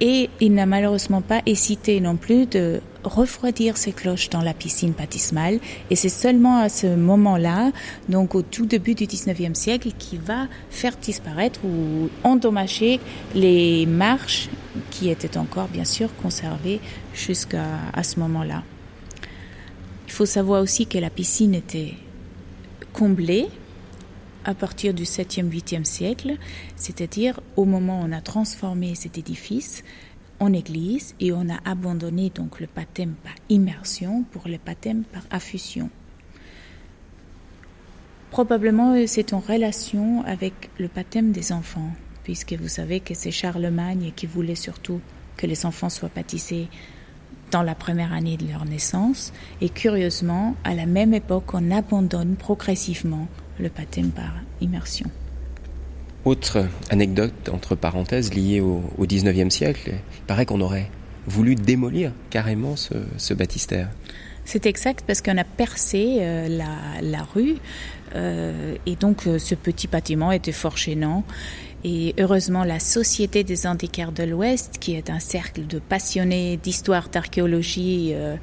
Et 0.00 0.30
il 0.40 0.54
n'a 0.54 0.64
malheureusement 0.64 1.20
pas 1.20 1.42
hésité 1.44 2.00
non 2.00 2.16
plus 2.16 2.46
de 2.46 2.80
refroidir 3.04 3.76
ses 3.76 3.92
cloches 3.92 4.30
dans 4.30 4.40
la 4.40 4.54
piscine 4.54 4.92
baptismale. 4.92 5.60
Et 5.90 5.96
c'est 5.96 6.08
seulement 6.08 6.58
à 6.58 6.70
ce 6.70 6.86
moment-là, 6.86 7.70
donc 8.08 8.34
au 8.34 8.40
tout 8.40 8.64
début 8.64 8.94
du 8.94 9.04
19e 9.04 9.54
siècle, 9.54 9.90
qu'il 9.98 10.20
va 10.20 10.48
faire 10.70 10.96
disparaître 10.96 11.60
ou 11.64 12.08
endommager 12.24 12.98
les 13.34 13.84
marches 13.84 14.48
qui 14.90 15.10
étaient 15.10 15.36
encore, 15.36 15.68
bien 15.68 15.84
sûr, 15.84 16.08
conservées 16.16 16.80
jusqu'à 17.12 17.66
ce 18.02 18.18
moment-là. 18.20 18.62
Il 20.06 20.12
faut 20.12 20.26
savoir 20.26 20.62
aussi 20.62 20.86
que 20.86 20.98
la 20.98 21.10
piscine 21.10 21.54
était 21.54 21.94
comblée 22.92 23.48
à 24.44 24.54
partir 24.54 24.94
du 24.94 25.04
7e, 25.04 25.50
8e 25.50 25.84
siècle, 25.84 26.36
c'est-à-dire 26.76 27.40
au 27.56 27.64
moment 27.64 28.00
où 28.00 28.04
on 28.04 28.12
a 28.12 28.20
transformé 28.20 28.94
cet 28.94 29.18
édifice 29.18 29.84
en 30.38 30.52
église 30.52 31.14
et 31.20 31.32
on 31.32 31.48
a 31.50 31.58
abandonné 31.64 32.30
donc 32.30 32.60
le 32.60 32.68
baptême 32.74 33.14
par 33.22 33.34
immersion 33.48 34.24
pour 34.30 34.48
le 34.48 34.58
baptême 34.64 35.04
par 35.04 35.22
affusion. 35.30 35.90
Probablement 38.30 38.94
c'est 39.06 39.32
en 39.32 39.40
relation 39.40 40.24
avec 40.24 40.70
le 40.78 40.88
baptême 40.88 41.32
des 41.32 41.52
enfants, 41.52 41.90
puisque 42.22 42.54
vous 42.54 42.68
savez 42.68 43.00
que 43.00 43.12
c'est 43.12 43.30
Charlemagne 43.30 44.12
qui 44.14 44.26
voulait 44.26 44.54
surtout 44.54 45.00
que 45.36 45.46
les 45.46 45.66
enfants 45.66 45.90
soient 45.90 46.10
baptisés 46.14 46.68
dans 47.50 47.62
la 47.62 47.74
première 47.74 48.12
année 48.12 48.36
de 48.36 48.46
leur 48.46 48.64
naissance. 48.64 49.32
Et 49.60 49.68
curieusement, 49.68 50.54
à 50.64 50.74
la 50.74 50.86
même 50.86 51.12
époque, 51.14 51.52
on 51.54 51.70
abandonne 51.70 52.36
progressivement 52.36 53.26
le 53.60 53.68
baptême 53.68 54.10
par 54.10 54.32
immersion. 54.60 55.06
Autre 56.24 56.66
anecdote, 56.90 57.48
entre 57.50 57.74
parenthèses, 57.74 58.34
liée 58.34 58.60
au, 58.60 58.82
au 58.98 59.06
19e 59.06 59.50
siècle, 59.50 59.92
il 60.18 60.22
paraît 60.26 60.44
qu'on 60.46 60.60
aurait 60.60 60.90
voulu 61.26 61.54
démolir 61.54 62.12
carrément 62.30 62.76
ce, 62.76 63.34
baptistère. 63.34 63.88
C'est 64.44 64.66
exact 64.66 65.04
parce 65.06 65.22
qu'on 65.22 65.38
a 65.38 65.44
percé 65.44 66.18
euh, 66.20 66.48
la, 67.02 67.22
rue 67.22 67.56
euh, 68.16 68.74
et 68.86 68.96
donc 68.96 69.26
euh, 69.26 69.38
ce 69.38 69.54
petit 69.54 69.86
bâtiment 69.86 70.32
était 70.32 70.52
fort 70.52 70.76
gênant 70.76 71.24
et 71.82 72.14
heureusement, 72.18 72.64
la 72.64 72.78
Société 72.78 73.42
des 73.42 73.66
antiquaires 73.66 74.12
de 74.12 74.22
l'Ouest, 74.22 74.76
qui 74.80 74.94
est 74.94 75.08
un 75.08 75.18
cercle 75.18 75.66
de 75.66 75.78
passionnés 75.78 76.58
d'histoire, 76.58 77.08
d'archéologie, 77.08 78.10
euh, 78.12 78.36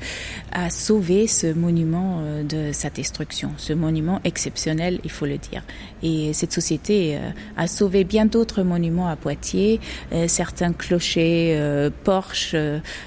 a 0.52 0.72
sauvé 0.72 1.28
ce 1.28 1.54
monument 1.54 2.20
euh, 2.22 2.42
de 2.42 2.72
sa 2.72 2.90
destruction. 2.90 3.52
Ce 3.58 3.74
monument 3.74 4.22
exceptionnel, 4.24 5.00
il 5.04 5.12
faut 5.12 5.28
le 5.28 5.38
dire. 5.38 5.64
Et 6.02 6.34
cette 6.34 6.52
société 6.52 7.18
euh, 7.18 7.30
a 7.58 7.68
sauvé 7.68 8.06
bien 8.06 8.26
d'autres 8.26 8.64
monuments 8.64 9.08
à 9.08 9.16
Poitiers, 9.16 9.80
certains 10.28 10.74
clochers, 10.74 11.90
porches, 12.04 12.56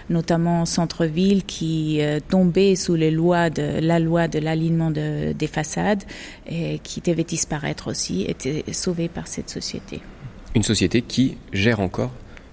notamment 0.08 0.62
en 0.62 0.66
centre-ville, 0.66 1.44
qui 1.44 2.00
tombaient 2.28 2.76
sous 2.76 2.94
les 2.94 3.10
lois 3.10 3.48
de, 3.50 3.80
la 3.80 3.98
loi 3.98 4.28
de 4.28 4.38
l'alignement 4.38 4.90
de, 4.90 5.32
des 5.32 5.46
façades, 5.46 6.02
et 6.46 6.78
qui 6.82 7.00
devaient 7.00 7.24
disparaître 7.24 7.88
aussi, 7.88 8.24
étaient 8.28 8.64
sauvés 8.72 9.08
par 9.08 9.26
cette 9.28 9.50
société 9.50 10.00
une 10.54 10.62
société 10.62 11.02
qui 11.02 11.36
gère 11.52 11.80
encore 11.80 12.12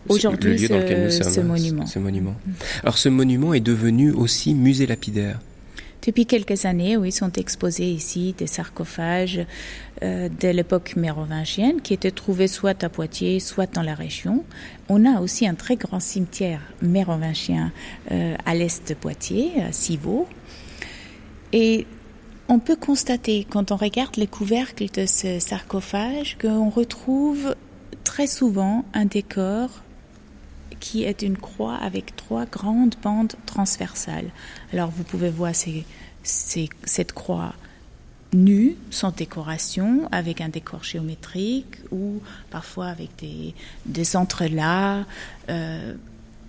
Aujourd'hui, 0.09 0.51
le 0.51 0.55
lieu 0.55 0.67
dans 0.69 0.77
lequel 0.77 1.03
nous 1.03 1.11
sommes, 1.11 1.33
ce 1.33 1.39
monument. 1.41 1.85
Ce, 1.85 1.99
monument. 1.99 2.35
Alors 2.81 2.97
ce 2.97 3.09
monument 3.09 3.53
est 3.53 3.59
devenu 3.59 4.11
aussi 4.11 4.53
musée 4.53 4.85
lapidaire. 4.85 5.39
Depuis 6.05 6.25
quelques 6.25 6.63
années, 6.63 6.95
oui, 6.95 7.11
sont 7.11 7.33
exposés 7.33 7.89
ici 7.91 8.33
des 8.37 8.47
sarcophages 8.47 9.41
euh, 10.03 10.29
de 10.29 10.47
l'époque 10.47 10.95
mérovingienne 10.95 11.81
qui 11.81 11.93
étaient 11.93 12.11
trouvés 12.11 12.47
soit 12.47 12.81
à 12.85 12.89
Poitiers, 12.89 13.41
soit 13.41 13.73
dans 13.73 13.81
la 13.81 13.93
région. 13.93 14.45
On 14.87 15.05
a 15.05 15.19
aussi 15.19 15.45
un 15.45 15.55
très 15.55 15.75
grand 15.75 15.99
cimetière 15.99 16.61
mérovingien 16.81 17.73
euh, 18.11 18.35
à 18.45 18.55
l'est 18.55 18.87
de 18.87 18.93
Poitiers, 18.93 19.51
à 19.67 19.73
Civaux. 19.73 20.29
Et 21.51 21.85
on 22.47 22.59
peut 22.59 22.77
constater, 22.77 23.45
quand 23.49 23.73
on 23.73 23.75
regarde 23.75 24.15
les 24.15 24.27
couvercles 24.27 24.85
de 24.93 25.05
ce 25.05 25.39
sarcophage, 25.39 26.37
qu'on 26.39 26.69
retrouve 26.69 27.53
très 28.17 28.25
souvent 28.25 28.83
un 28.95 29.05
décor 29.05 29.69
qui 30.79 31.03
est 31.03 31.21
une 31.21 31.37
croix 31.37 31.75
avec 31.75 32.15
trois 32.15 32.47
grandes 32.47 32.95
bandes 33.03 33.33
transversales. 33.45 34.31
Alors 34.73 34.89
vous 34.89 35.03
pouvez 35.03 35.29
voir 35.29 35.51
cette 36.23 37.13
croix 37.13 37.53
nue, 38.33 38.75
sans 38.89 39.11
décoration, 39.11 40.09
avec 40.11 40.41
un 40.41 40.49
décor 40.49 40.83
géométrique 40.83 41.75
ou 41.91 42.19
parfois 42.49 42.87
avec 42.87 43.11
des, 43.19 43.53
des 43.85 44.15
entrelacs. 44.15 45.05
Euh, 45.49 45.93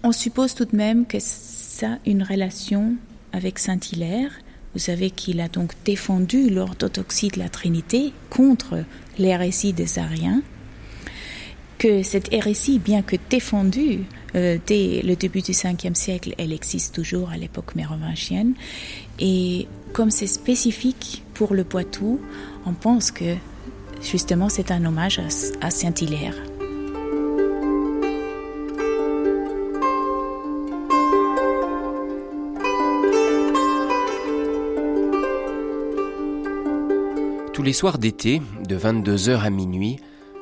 on 0.02 0.12
suppose 0.12 0.54
tout 0.54 0.64
de 0.64 0.74
même 0.74 1.04
que 1.04 1.18
ça 1.20 1.92
a 1.92 1.98
une 2.06 2.22
relation 2.22 2.94
avec 3.34 3.58
Saint-Hilaire. 3.58 4.30
Vous 4.72 4.80
savez 4.80 5.10
qu'il 5.10 5.38
a 5.42 5.48
donc 5.48 5.74
défendu 5.84 6.48
l'orthodoxie 6.48 7.28
de 7.28 7.38
la 7.38 7.50
Trinité 7.50 8.14
contre 8.30 8.84
l'hérésie 9.18 9.74
des 9.74 9.98
Ariens 9.98 10.40
que 11.78 12.02
cette 12.02 12.32
hérésie, 12.32 12.78
bien 12.78 13.02
que 13.02 13.16
défendue 13.30 14.00
euh, 14.34 14.58
dès 14.66 15.00
le 15.02 15.16
début 15.16 15.40
du 15.40 15.52
5e 15.52 15.94
siècle, 15.94 16.34
elle 16.36 16.52
existe 16.52 16.94
toujours 16.94 17.30
à 17.30 17.36
l'époque 17.36 17.74
mérovingienne. 17.76 18.54
Et 19.20 19.66
comme 19.92 20.10
c'est 20.10 20.26
spécifique 20.26 21.22
pour 21.34 21.54
le 21.54 21.64
Poitou, 21.64 22.20
on 22.66 22.72
pense 22.72 23.10
que 23.10 23.36
justement 24.02 24.48
c'est 24.48 24.70
un 24.70 24.84
hommage 24.84 25.20
à, 25.60 25.70
Saint-Hilaire. 25.70 26.34
Tous 37.52 37.62
les 37.62 37.72
soirs 37.72 37.98
d'été, 37.98 38.40
de 38.68 38.78
22h 38.78 39.40
à 39.40 39.50
minuit, 39.50 39.98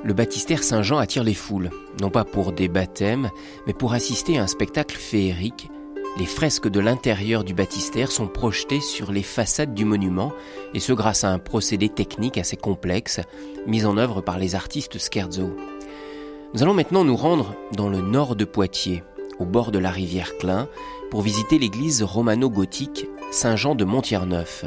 le 0.07 0.14
baptistère 0.14 0.62
Saint-Jean 0.62 0.99
attire 0.99 1.25
les 1.25 1.35
foules, 1.35 1.71
non 2.01 2.11
pas 2.11 2.23
pour 2.23 2.53
des 2.53 2.69
baptêmes, 2.69 3.29
mais 3.66 3.73
pour 3.73 3.92
assister 3.92 4.38
à 4.38 4.45
un 4.45 4.47
spectacle 4.47 4.97
féerique. 4.97 5.69
Les 6.16 6.27
fresques 6.27 6.69
de 6.69 6.79
l'intérieur 6.79 7.42
du 7.42 7.55
baptistère 7.55 8.12
sont 8.12 8.29
projetées 8.29 8.81
sur 8.81 9.11
les 9.11 9.25
façades 9.25 9.75
du 9.75 9.85
monument, 9.85 10.33
et 10.75 10.81
ce 10.81 10.92
grâce 10.92 11.25
à 11.25 11.31
un 11.31 11.40
procédé 11.40 11.88
technique 11.88 12.38
assez 12.38 12.57
complexe, 12.57 13.21
mis 13.66 13.85
en 13.85 13.97
œuvre 13.97 14.21
par 14.21 14.38
les 14.38 14.55
artistes 14.55 14.97
Scherzo. 14.99 15.57
Nous 16.55 16.62
allons 16.62 16.75
maintenant 16.75 17.03
nous 17.03 17.16
rendre 17.16 17.57
dans 17.73 17.88
le 17.88 18.01
nord 18.01 18.37
de 18.37 18.45
Poitiers, 18.45 19.03
au 19.40 19.45
bord 19.45 19.73
de 19.73 19.81
la 19.81 19.90
rivière 19.90 20.38
Clin, 20.38 20.69
pour 21.11 21.23
visiter 21.23 21.59
l'église 21.59 22.05
romano-gothique 22.05 23.09
Saint-Jean 23.33 23.75
de 23.75 23.85
Montierneuf. 23.85 24.64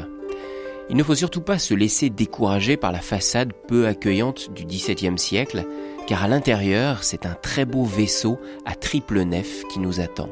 Il 0.90 0.96
ne 0.96 1.04
faut 1.04 1.14
surtout 1.14 1.40
pas 1.40 1.60
se 1.60 1.72
laisser 1.72 2.10
décourager 2.10 2.76
par 2.76 2.90
la 2.90 2.98
façade 2.98 3.52
peu 3.68 3.86
accueillante 3.86 4.52
du 4.52 4.64
XVIIe 4.64 5.18
siècle, 5.18 5.64
car 6.08 6.24
à 6.24 6.28
l'intérieur, 6.28 7.04
c'est 7.04 7.26
un 7.26 7.34
très 7.34 7.64
beau 7.64 7.84
vaisseau 7.84 8.40
à 8.64 8.74
triple 8.74 9.22
nef 9.22 9.62
qui 9.68 9.78
nous 9.78 10.00
attend. 10.00 10.30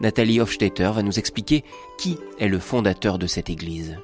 Nathalie 0.00 0.40
Hofstetter 0.40 0.92
va 0.94 1.02
nous 1.02 1.18
expliquer 1.18 1.64
qui 1.98 2.18
est 2.38 2.46
le 2.46 2.60
fondateur 2.60 3.18
de 3.18 3.26
cette 3.26 3.50
église. 3.50 3.98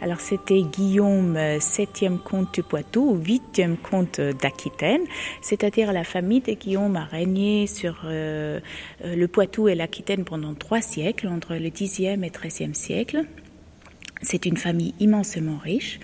Alors 0.00 0.20
c'était 0.20 0.62
Guillaume, 0.62 1.36
7e 1.36 2.18
comte 2.18 2.54
du 2.54 2.62
Poitou, 2.62 3.20
8e 3.20 3.76
comte 3.76 4.20
d'Aquitaine, 4.20 5.02
c'est-à-dire 5.42 5.92
la 5.92 6.04
famille 6.04 6.42
de 6.42 6.52
Guillaume 6.52 6.94
a 6.94 7.04
régné 7.04 7.66
sur 7.66 8.02
euh, 8.04 8.60
le 9.04 9.26
Poitou 9.26 9.66
et 9.66 9.74
l'Aquitaine 9.74 10.24
pendant 10.24 10.54
trois 10.54 10.80
siècles, 10.80 11.26
entre 11.26 11.56
le 11.56 11.70
10e 11.70 12.22
et 12.22 12.30
13e 12.30 12.74
siècle. 12.74 13.26
C'est 14.22 14.46
une 14.46 14.56
famille 14.56 14.94
immensément 15.00 15.58
riche 15.58 16.00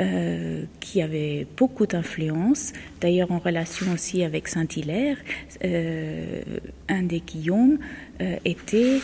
euh, 0.00 0.62
qui 0.78 1.02
avait 1.02 1.46
beaucoup 1.58 1.86
d'influence, 1.86 2.72
d'ailleurs 3.02 3.32
en 3.32 3.38
relation 3.38 3.92
aussi 3.92 4.22
avec 4.22 4.48
Saint-Hilaire. 4.48 5.18
Euh, 5.62 6.40
un 6.88 7.02
des 7.02 7.20
Guillaume 7.20 7.78
euh, 8.22 8.36
était 8.46 9.00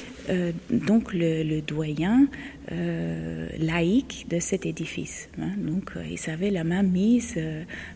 donc 0.70 1.12
le, 1.12 1.60
doyen 1.60 2.28
laïque 3.58 4.26
de 4.30 4.38
cet 4.38 4.64
édifice. 4.64 5.28
Hein. 5.38 5.50
Donc 5.58 5.92
il 6.10 6.30
avait 6.30 6.50
la 6.50 6.64
main 6.64 6.82
mise, 6.82 7.38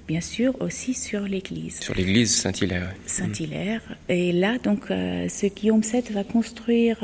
bien 0.07 0.21
sûr, 0.21 0.61
aussi 0.61 0.93
sur 0.93 1.23
l'église. 1.23 1.81
Sur 1.81 1.95
l'église 1.95 2.35
Saint-Hilaire. 2.35 2.93
Saint-Hilaire. 3.07 3.83
Et 4.11 4.33
là, 4.33 4.59
donc, 4.59 4.87
ce 4.89 5.47
Guillaume 5.47 5.81
VII 5.81 6.13
va 6.13 6.25
construire 6.25 6.99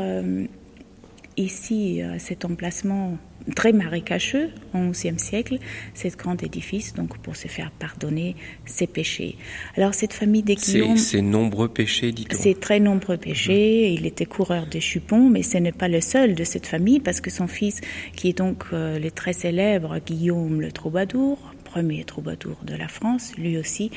ici 1.37 2.03
cet 2.19 2.45
emplacement 2.45 3.19
très 3.55 3.73
marécageux 3.73 4.51
au 4.75 4.91
XIe 4.91 5.19
siècle, 5.19 5.59
cet 5.95 6.17
grand 6.17 6.43
édifice, 6.43 6.95
donc 6.95 7.19
pour 7.19 7.37
se 7.37 7.49
faire 7.49 7.71
pardonner 7.71 8.37
ses 8.65 8.87
péchés. 8.87 9.37
Alors 9.77 9.95
cette 9.95 10.13
famille 10.13 10.43
des 10.43 10.57
Guillaume... 10.57 10.97
Ces 10.97 11.23
nombreux 11.23 11.69
péchés, 11.69 12.13
dit-on. 12.13 12.37
Ces 12.37 12.55
très 12.55 12.81
nombreux 12.81 13.17
péchés. 13.17 13.93
Il 13.93 14.07
était 14.07 14.27
coureur 14.27 14.67
des 14.67 14.81
chupons, 14.81 15.29
mais 15.29 15.43
ce 15.43 15.59
n'est 15.59 15.73
pas 15.73 15.89
le 15.89 16.01
seul 16.01 16.35
de 16.35 16.45
cette 16.45 16.67
famille, 16.67 17.01
parce 17.01 17.21
que 17.21 17.31
son 17.31 17.47
fils, 17.47 17.81
qui 18.15 18.29
est 18.29 18.39
donc 18.39 18.65
euh, 18.73 18.99
le 18.99 19.11
très 19.11 19.33
célèbre 19.33 19.99
Guillaume 20.05 20.61
le 20.61 20.73
Troubadour, 20.73 21.39
premier 21.65 22.05
troubadour 22.05 22.57
de 22.63 22.75
la 22.75 22.89
France, 22.89 23.33
lui 23.37 23.59
aussi 23.59 23.91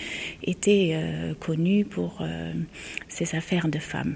était 0.43 0.91
euh, 0.93 1.33
connu 1.33 1.85
pour 1.85 2.17
euh, 2.21 2.51
ses 3.07 3.35
affaires 3.35 3.69
de 3.69 3.79
femmes. 3.79 4.15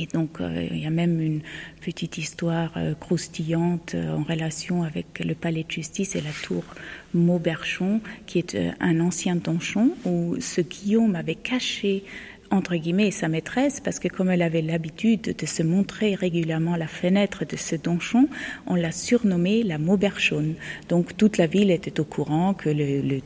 Et 0.00 0.06
donc, 0.06 0.40
euh, 0.40 0.66
il 0.70 0.78
y 0.78 0.86
a 0.86 0.90
même 0.90 1.20
une 1.20 1.42
petite 1.82 2.16
histoire 2.16 2.72
euh, 2.78 2.94
croustillante 2.94 3.94
euh, 3.94 4.16
en 4.16 4.22
relation 4.22 4.82
avec 4.82 5.22
le 5.22 5.34
palais 5.34 5.62
de 5.62 5.70
justice 5.70 6.16
et 6.16 6.22
la 6.22 6.30
tour 6.42 6.64
Mauberchon, 7.12 8.00
qui 8.24 8.38
est 8.38 8.56
un 8.80 8.98
ancien 9.00 9.36
donjon 9.36 9.90
où 10.06 10.36
ce 10.40 10.62
Guillaume 10.62 11.16
avait 11.16 11.34
caché 11.34 12.04
entre 12.50 12.76
guillemets 12.76 13.10
sa 13.10 13.28
maîtresse 13.28 13.80
parce 13.80 13.98
que 13.98 14.08
comme 14.08 14.30
elle 14.30 14.42
avait 14.42 14.62
l'habitude 14.62 15.36
de 15.38 15.46
se 15.46 15.62
montrer 15.62 16.14
régulièrement 16.14 16.74
à 16.74 16.78
la 16.78 16.86
fenêtre 16.86 17.44
de 17.44 17.56
ce 17.56 17.76
donjon, 17.76 18.26
on 18.66 18.76
l'a 18.76 18.92
surnommée 18.92 19.62
la 19.64 19.76
Mauberchonne. 19.76 20.54
Donc 20.88 21.14
toute 21.16 21.36
la 21.36 21.46
ville 21.46 21.70
était 21.70 22.00
au 22.00 22.04
courant 22.04 22.54
que 22.54 22.70
le, 22.70 23.20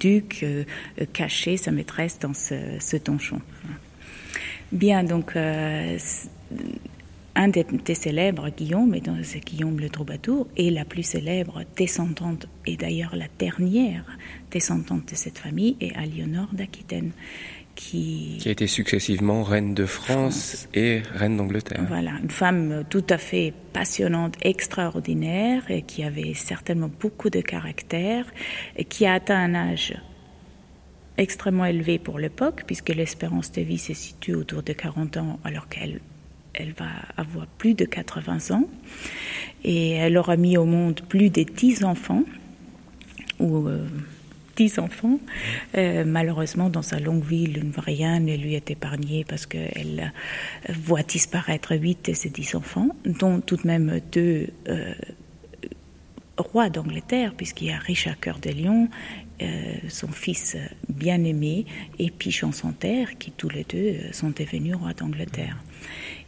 duc 0.00 0.44
cachait 1.12 1.56
sa 1.56 1.70
maîtresse 1.70 2.18
dans 2.18 2.34
ce, 2.34 2.96
donjon. 2.96 3.40
Bien, 4.72 5.02
donc 5.02 5.34
euh, 5.34 5.98
un 7.34 7.48
des, 7.48 7.94
célèbres 7.94 8.50
Guillaume, 8.50 8.94
et 8.94 9.02
c'est 9.22 9.40
Guillaume 9.40 9.80
le 9.80 9.88
Troubadour, 9.88 10.46
et 10.56 10.70
la 10.70 10.84
plus 10.84 11.04
célèbre 11.04 11.62
descendante, 11.76 12.46
et 12.66 12.76
d'ailleurs 12.76 13.16
la 13.16 13.26
dernière 13.38 14.04
descendante 14.50 15.10
de 15.10 15.14
cette 15.14 15.38
famille, 15.38 15.76
est 15.80 15.94
Aliénor 15.96 16.48
d'Aquitaine 16.52 17.12
qui... 17.76 18.42
a 18.44 18.50
été 18.50 18.66
successivement 18.66 19.44
reine 19.44 19.72
de 19.72 19.86
France, 19.86 20.68
et 20.74 21.00
reine 21.14 21.36
d'Angleterre. 21.36 21.84
Voilà, 21.86 22.12
une 22.22 22.30
femme 22.30 22.84
tout 22.90 23.04
à 23.08 23.18
fait 23.18 23.54
passionnante, 23.72 24.34
extraordinaire, 24.42 25.62
et 25.70 25.82
qui 25.82 26.02
avait 26.02 26.34
certainement 26.34 26.90
beaucoup 27.00 27.30
de 27.30 27.40
caractère, 27.40 28.26
et 28.76 28.84
qui 28.84 29.06
a 29.06 29.14
atteint 29.14 29.38
un 29.38 29.54
âge 29.54 29.94
extrêmement 31.18 31.66
élevé 31.66 31.98
pour 31.98 32.18
l'époque, 32.18 32.64
puisque 32.66 32.88
l'espérance 32.88 33.52
de 33.52 33.60
vie 33.60 33.78
se 33.78 33.92
situe 33.92 34.34
autour 34.34 34.62
de 34.62 34.72
40 34.72 35.18
ans, 35.18 35.38
alors 35.44 35.68
qu'elle 35.68 36.00
elle 36.54 36.72
va 36.72 36.88
avoir 37.16 37.46
plus 37.46 37.74
de 37.74 37.84
80 37.84 38.56
ans. 38.56 38.68
Et 39.62 39.90
elle 39.90 40.16
aura 40.16 40.36
mis 40.36 40.56
au 40.56 40.64
monde 40.64 41.00
plus 41.08 41.30
de 41.30 41.42
10 41.42 41.84
enfants, 41.84 42.24
ou 43.38 43.68
euh, 43.68 43.86
enfants. 44.78 45.20
Euh, 45.76 46.04
malheureusement, 46.04 46.68
dans 46.68 46.82
sa 46.82 46.98
longue 46.98 47.24
vie, 47.24 47.48
rien 47.76 48.18
ne 48.18 48.36
lui 48.36 48.54
est 48.54 48.72
épargné 48.72 49.24
parce 49.24 49.46
qu'elle 49.46 50.12
voit 50.68 51.04
disparaître 51.04 51.76
huit 51.76 52.10
de 52.10 52.12
ses 52.12 52.28
dix 52.28 52.56
enfants, 52.56 52.88
dont 53.04 53.40
tout 53.40 53.56
de 53.56 53.66
même 53.66 54.00
deux 54.10 54.48
euh, 54.68 54.94
rois 56.36 56.70
d'Angleterre, 56.70 57.34
puisqu'il 57.36 57.68
y 57.68 57.70
a 57.70 57.78
Richard 57.78 58.18
Cœur 58.18 58.40
de 58.40 58.50
Lion, 58.50 58.88
euh, 59.40 59.74
son 59.88 60.08
fils 60.08 60.56
bien-aimé, 60.88 61.66
et 61.98 62.10
Pichon 62.10 62.52
Santerre, 62.52 63.18
qui 63.18 63.30
tous 63.30 63.48
les 63.48 63.64
deux 63.64 63.96
sont 64.12 64.30
devenus 64.30 64.74
rois 64.74 64.94
d'Angleterre. 64.94 65.56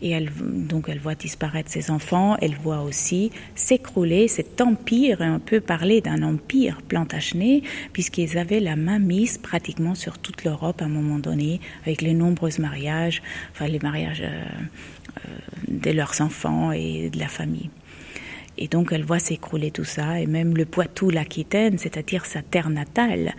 Et 0.02 0.10
elle, 0.10 0.30
donc 0.32 0.88
elle 0.88 0.98
voit 0.98 1.14
disparaître 1.14 1.70
ses 1.70 1.90
enfants, 1.90 2.36
elle 2.40 2.54
voit 2.54 2.82
aussi 2.82 3.30
s'écrouler 3.54 4.28
cet 4.28 4.60
empire, 4.60 5.18
on 5.20 5.38
peut 5.40 5.60
parler 5.60 6.00
d'un 6.00 6.22
empire 6.22 6.80
plantagenet, 6.82 7.62
puisqu'ils 7.92 8.38
avaient 8.38 8.60
la 8.60 8.76
main 8.76 8.98
mise 8.98 9.38
pratiquement 9.38 9.94
sur 9.94 10.18
toute 10.18 10.44
l'Europe 10.44 10.80
à 10.80 10.86
un 10.86 10.88
moment 10.88 11.18
donné, 11.18 11.60
avec 11.82 12.02
les 12.02 12.14
nombreux 12.14 12.50
mariages, 12.58 13.22
enfin 13.52 13.66
les 13.66 13.80
mariages 13.80 14.22
euh, 14.22 14.44
euh, 15.26 15.30
de 15.68 15.90
leurs 15.90 16.20
enfants 16.20 16.72
et 16.72 17.10
de 17.10 17.18
la 17.18 17.28
famille. 17.28 17.70
Et 18.60 18.68
donc 18.68 18.92
elle 18.92 19.04
voit 19.04 19.18
s'écrouler 19.18 19.70
tout 19.70 19.84
ça, 19.84 20.20
et 20.20 20.26
même 20.26 20.56
le 20.56 20.66
Poitou, 20.66 21.10
l'Aquitaine, 21.10 21.78
c'est-à-dire 21.78 22.26
sa 22.26 22.42
terre 22.42 22.68
natale, 22.70 23.34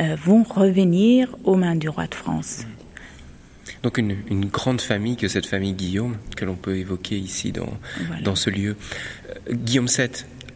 euh, 0.00 0.16
vont 0.22 0.42
revenir 0.42 1.34
aux 1.44 1.56
mains 1.56 1.76
du 1.76 1.88
roi 1.88 2.06
de 2.06 2.14
France. 2.14 2.66
Donc 3.82 3.98
une, 3.98 4.46
grande 4.46 4.80
famille 4.80 5.16
que 5.16 5.28
cette 5.28 5.46
famille 5.46 5.72
Guillaume, 5.72 6.16
que 6.36 6.44
l'on 6.44 6.54
peut 6.54 6.76
évoquer 6.76 7.16
ici 7.16 7.52
dans, 7.52 7.72
dans 8.22 8.36
ce 8.36 8.50
lieu. 8.50 8.76
Euh, 9.30 9.54
Guillaume 9.54 9.86
VII 9.86 10.08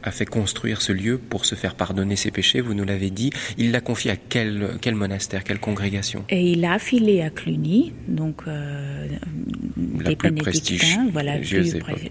a 0.03 0.11
fait 0.11 0.27
construire 0.27 0.83
ce 0.83 0.93
lieu 0.93 1.19
pour 1.19 1.45
se 1.45 1.55
faire 1.55 1.75
pardonner 1.75 2.17
ses 2.17 2.31
péchés, 2.31 2.61
vous 2.61 2.75
nous 2.75 2.85
l'avez 2.85 3.11
dit. 3.11 3.31
Il 3.59 3.71
l'a 3.73 3.81
confié 3.81 4.11
à 4.11 4.17
quel, 4.17 4.79
quel 4.81 4.95
monastère, 4.95 5.45
quelle 5.45 5.61
congrégation? 5.61 6.25
Et 6.29 6.53
il 6.53 6.61
l'a 6.61 6.75
affilé 6.75 7.23
à 7.23 7.31
Cluny, 7.31 7.93
donc 8.09 8.43
euh, 8.47 9.07
des 9.77 10.17
bénédictins, 10.17 11.09
voilà, 11.13 11.37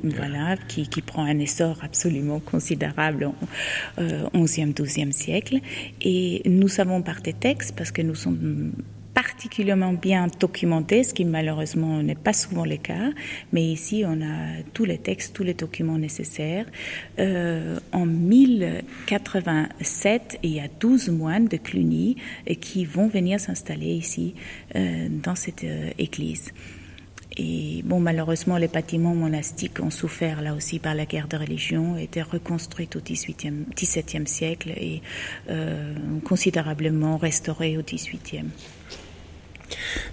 voilà 0.03 0.57
qui, 0.67 0.87
qui, 0.87 1.01
prend 1.01 1.25
un 1.25 1.39
essor 1.39 1.77
absolument 1.81 2.39
considérable 2.39 3.25
au 3.25 3.35
euh, 4.01 4.23
11e, 4.33 4.73
12e 4.73 5.11
siècle. 5.11 5.59
Et 6.01 6.41
nous 6.45 6.67
savons 6.67 7.01
par 7.01 7.21
des 7.21 7.33
textes, 7.33 7.75
parce 7.75 7.91
que 7.91 8.01
nous 8.01 8.15
sommes 8.15 8.71
particulièrement 9.21 9.91
bien 9.91 10.27
documenté, 10.39 11.03
ce 11.03 11.13
qui 11.13 11.25
malheureusement 11.25 12.01
n'est 12.01 12.15
pas 12.15 12.31
souvent 12.31 12.63
le 12.63 12.77
cas. 12.77 13.09
Mais 13.51 13.63
ici, 13.63 14.05
on 14.07 14.21
a 14.21 14.63
tous 14.73 14.85
les 14.85 14.97
textes, 14.97 15.35
tous 15.35 15.43
les 15.43 15.53
documents 15.53 15.97
nécessaires. 15.97 16.65
Euh, 17.19 17.77
en 17.91 18.05
1087, 18.05 20.39
il 20.41 20.51
y 20.51 20.61
a 20.61 20.69
12 20.79 21.09
moines 21.09 21.49
de 21.49 21.57
Cluny 21.57 22.15
euh, 22.49 22.53
qui 22.53 22.85
vont 22.85 23.09
venir 23.09 23.41
s'installer 23.41 23.93
ici 23.93 24.35
euh, 24.77 25.09
dans 25.09 25.35
cette 25.35 25.65
église. 25.97 26.53
Et 27.35 27.81
bon, 27.83 27.99
malheureusement, 27.99 28.55
les 28.57 28.69
bâtiments 28.69 29.15
monastiques 29.15 29.81
ont 29.81 29.89
souffert 29.89 30.41
là 30.41 30.53
aussi 30.53 30.79
par 30.79 30.95
la 30.95 31.05
guerre 31.05 31.27
de 31.27 31.35
religion, 31.35 31.97
étaient 31.97 32.21
reconstruits 32.21 32.87
au 32.95 32.99
XVIIe, 32.99 34.27
siècle 34.27 34.69
et 34.77 35.01
considérablement 36.23 37.17
restaurés 37.17 37.77
au 37.77 37.81
XVIIIe. 37.81 38.45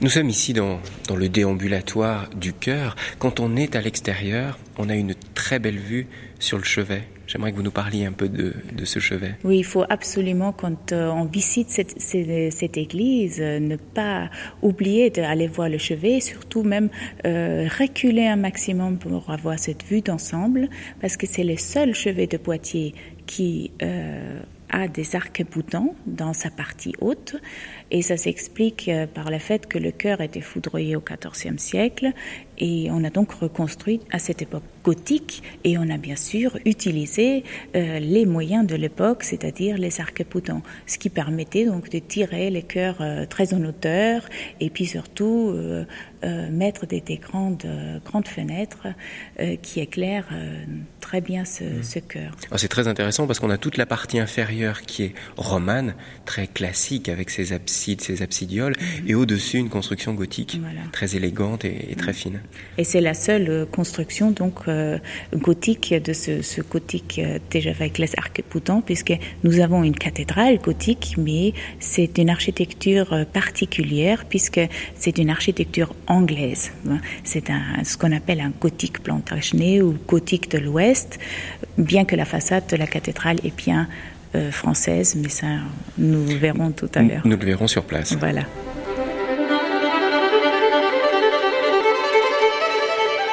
Nous 0.01 0.09
sommes 0.09 0.29
ici 0.29 0.53
dans, 0.53 0.81
le 1.14 1.29
déambulatoire 1.29 2.29
du 2.31 2.53
cœur. 2.53 2.97
Quand 3.19 3.40
on 3.40 3.57
est 3.57 3.77
à 3.77 3.81
l'extérieur, 3.81 4.59
on 4.79 4.88
a 4.88 4.95
une 4.95 5.14
très 5.35 5.59
belle 5.59 5.79
vue 5.79 6.07
sur 6.38 6.59
le 6.59 6.64
chevet. 6.64 7.05
J'aimerais 7.27 7.51
que 7.51 7.57
vous 7.57 7.62
nous 7.62 7.73
parliez 7.73 8.05
un 8.05 8.12
peu 8.12 8.29
de, 8.29 8.55
ce 8.85 9.01
chevet. 9.01 9.35
Oui, 9.42 9.59
il 9.59 9.64
faut 9.64 9.85
absolument, 9.88 10.53
quand 10.53 10.92
euh, 10.92 11.09
on 11.09 11.25
visite 11.25 11.71
cette, 11.71 12.77
église, 12.77 13.40
euh, 13.40 13.59
ne 13.59 13.77
pas 13.77 14.31
oublier 14.62 15.11
d'aller 15.11 15.49
voir 15.49 15.69
le 15.69 15.79
chevet, 15.79 16.21
surtout 16.21 16.62
même 16.62 16.88
euh, 17.25 17.66
reculer 17.79 18.27
un 18.27 18.37
maximum 18.37 18.99
pour 18.99 19.29
avoir 19.29 19.59
cette 19.59 19.83
vue 19.83 20.03
d'ensemble, 20.03 20.69
parce 21.01 21.16
que 21.16 21.27
c'est 21.27 21.42
le 21.42 21.57
seul 21.57 21.95
chevet 21.95 22.29
de 22.29 22.37
Poitiers 22.37 22.95
qui 23.27 23.73
a 24.71 24.88
des 24.88 25.16
arcs-boutants 25.16 25.95
dans 26.07 26.33
sa 26.33 26.51
partie 26.51 26.95
haute. 27.01 27.37
Et 27.90 28.03
ça 28.03 28.16
s'explique 28.16 28.88
euh, 28.88 29.07
par 29.07 29.31
le 29.31 29.38
fait 29.38 29.66
que 29.66 29.79
le 29.79 29.92
cœur 29.92 30.20
était 30.20 30.40
foudroyé 30.40 30.96
au 30.96 31.01
XIVe 31.01 31.59
siècle 31.59 32.12
et 32.59 32.88
on 32.90 33.05
a 33.05 33.11
donc 33.11 33.33
reconstruit 33.33 34.01
à 34.11 34.18
cette 34.18 34.42
époque 34.42 34.62
gothique 34.85 35.42
et 35.64 35.79
on 35.79 35.90
a 35.90 35.96
bien 35.96 36.16
sûr 36.16 36.59
utilisé 36.64 37.44
euh, 37.75 37.99
les 37.99 38.25
moyens 38.25 38.66
de 38.66 38.77
l'époque, 38.77 39.25
c'est-à-dire 39.25 39.79
les 39.79 40.01
arcs-boutants, 40.01 40.62
ce 40.87 40.99
qui 40.99 41.11
permettait 41.11 41.66
donc 41.66 41.90
de 41.90 41.99
tirer 41.99 42.51
les 42.51 42.62
cœurs 42.62 42.99
euh, 43.01 43.27
très 43.27 43.53
en 43.53 43.64
hauteur 43.64 44.22
et 44.61 44.70
puis 44.70 44.87
surtout 44.87 45.53
euh, 45.55 45.85
mettre 46.51 46.87
des, 46.87 47.01
des 47.01 47.18
grandes, 47.18 47.66
grandes 48.05 48.27
fenêtres 48.27 48.88
qui 49.62 49.79
éclairent 49.79 50.29
très 51.01 51.20
bien 51.20 51.44
ce, 51.44 51.62
mmh. 51.62 51.83
ce 51.85 51.99
cœur. 52.01 52.33
Ah, 52.51 52.59
c'est 52.59 52.66
très 52.66 52.88
intéressant 52.88 53.29
parce 53.29 53.38
qu'on 53.38 53.51
a 53.51 53.59
toute 53.59 53.77
la 53.77 53.87
partie 53.87 54.18
inférieure 54.18 54.83
qui 54.83 55.05
est 55.05 55.14
romane, 55.37 55.94
très 56.25 56.49
classique 56.49 57.09
avec 57.09 57.31
ses 57.31 57.53
absides, 57.53 57.76
ses 57.77 58.23
absidioles, 58.23 58.73
mmh. 58.73 59.09
et 59.09 59.15
au-dessus 59.15 59.59
une 59.59 59.69
construction 59.69 60.15
gothique 60.15 60.61
très 60.93 61.17
élégante 61.17 61.65
et, 61.65 61.95
très 61.97 62.12
mmh. 62.12 62.15
fine. 62.15 62.41
Et 62.79 62.85
c'est 62.85 63.01
la 63.01 63.15
seule 63.15 63.49
euh, 63.49 63.67
construction 63.67 64.31
donc 64.31 64.69
euh, 64.69 64.99
gothique 65.35 65.95
de 65.95 66.12
ce, 66.12 66.43
ce 66.43 66.61
gothique 66.61 67.21
euh, 67.23 67.39
déjà 67.51 67.71
avec 67.71 67.99
les 67.99 68.11
arcs-boutants, 68.17 68.81
puisque 68.81 69.15
nous 69.45 69.61
avons 69.61 69.83
une 69.83 69.97
cathédrale 69.97 70.59
gothique, 70.59 71.15
mais 71.19 71.53
c'est 71.81 72.19
une 72.19 72.31
architecture 72.31 73.27
particulière 73.33 74.25
puisque 74.29 74.61
c'est 74.95 75.19
une 75.19 75.31
architecture 75.31 75.95
anglaise. 76.07 76.73
Hein. 76.89 76.99
C'est 77.25 77.51
un, 77.51 77.85
ce 77.85 77.97
qu'on 77.97 78.12
appelle 78.12 78.41
un 78.41 78.53
gothique 78.61 79.03
plantagenet 79.03 79.81
ou 79.83 79.97
gothique 80.07 80.51
de 80.51 80.59
l'Ouest, 80.59 81.19
bien 81.79 82.05
que 82.05 82.17
la 82.17 82.25
façade 82.25 82.65
de 82.69 82.77
la 82.77 82.87
cathédrale 82.87 83.39
est 83.45 83.57
bien 83.57 83.89
française, 84.51 85.17
mais 85.17 85.29
ça 85.29 85.47
nous 85.99 86.27
verrons 86.27 86.71
tout 86.71 86.91
à 86.95 87.03
l'heure. 87.03 87.23
Nous 87.25 87.37
le 87.37 87.45
verrons 87.45 87.67
sur 87.67 87.85
place. 87.85 88.15
Voilà. 88.15 88.43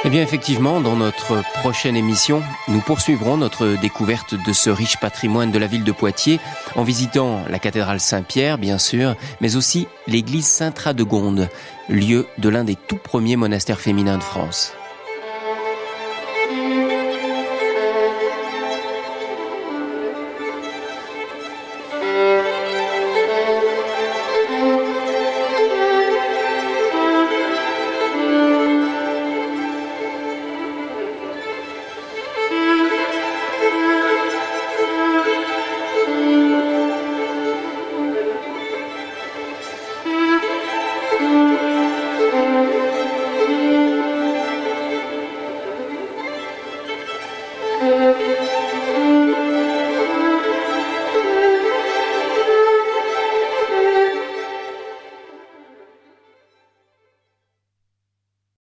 Eh 0.05 0.09
bien, 0.09 0.21
effectivement, 0.21 0.81
dans 0.81 0.97
notre 0.97 1.41
prochaine 1.53 1.95
émission, 1.95 2.43
nous 2.67 2.81
poursuivrons 2.81 3.37
notre 3.37 3.79
découverte 3.79 4.35
de 4.35 4.51
ce 4.51 4.69
riche 4.69 4.97
patrimoine 4.97 5.49
de 5.49 5.57
la 5.57 5.65
ville 5.65 5.85
de 5.85 5.93
Poitiers 5.93 6.41
en 6.75 6.83
visitant 6.83 7.39
la 7.49 7.57
cathédrale 7.57 8.01
Saint-Pierre, 8.01 8.57
bien 8.57 8.77
sûr, 8.77 9.15
mais 9.39 9.55
aussi 9.55 9.87
l'église 10.07 10.45
Saint-Radegonde, 10.45 11.47
lieu 11.87 12.27
de 12.37 12.49
l'un 12.49 12.65
des 12.65 12.75
tout 12.75 12.97
premiers 12.97 13.37
monastères 13.37 13.79
féminins 13.79 14.17
de 14.17 14.23
France. 14.23 14.73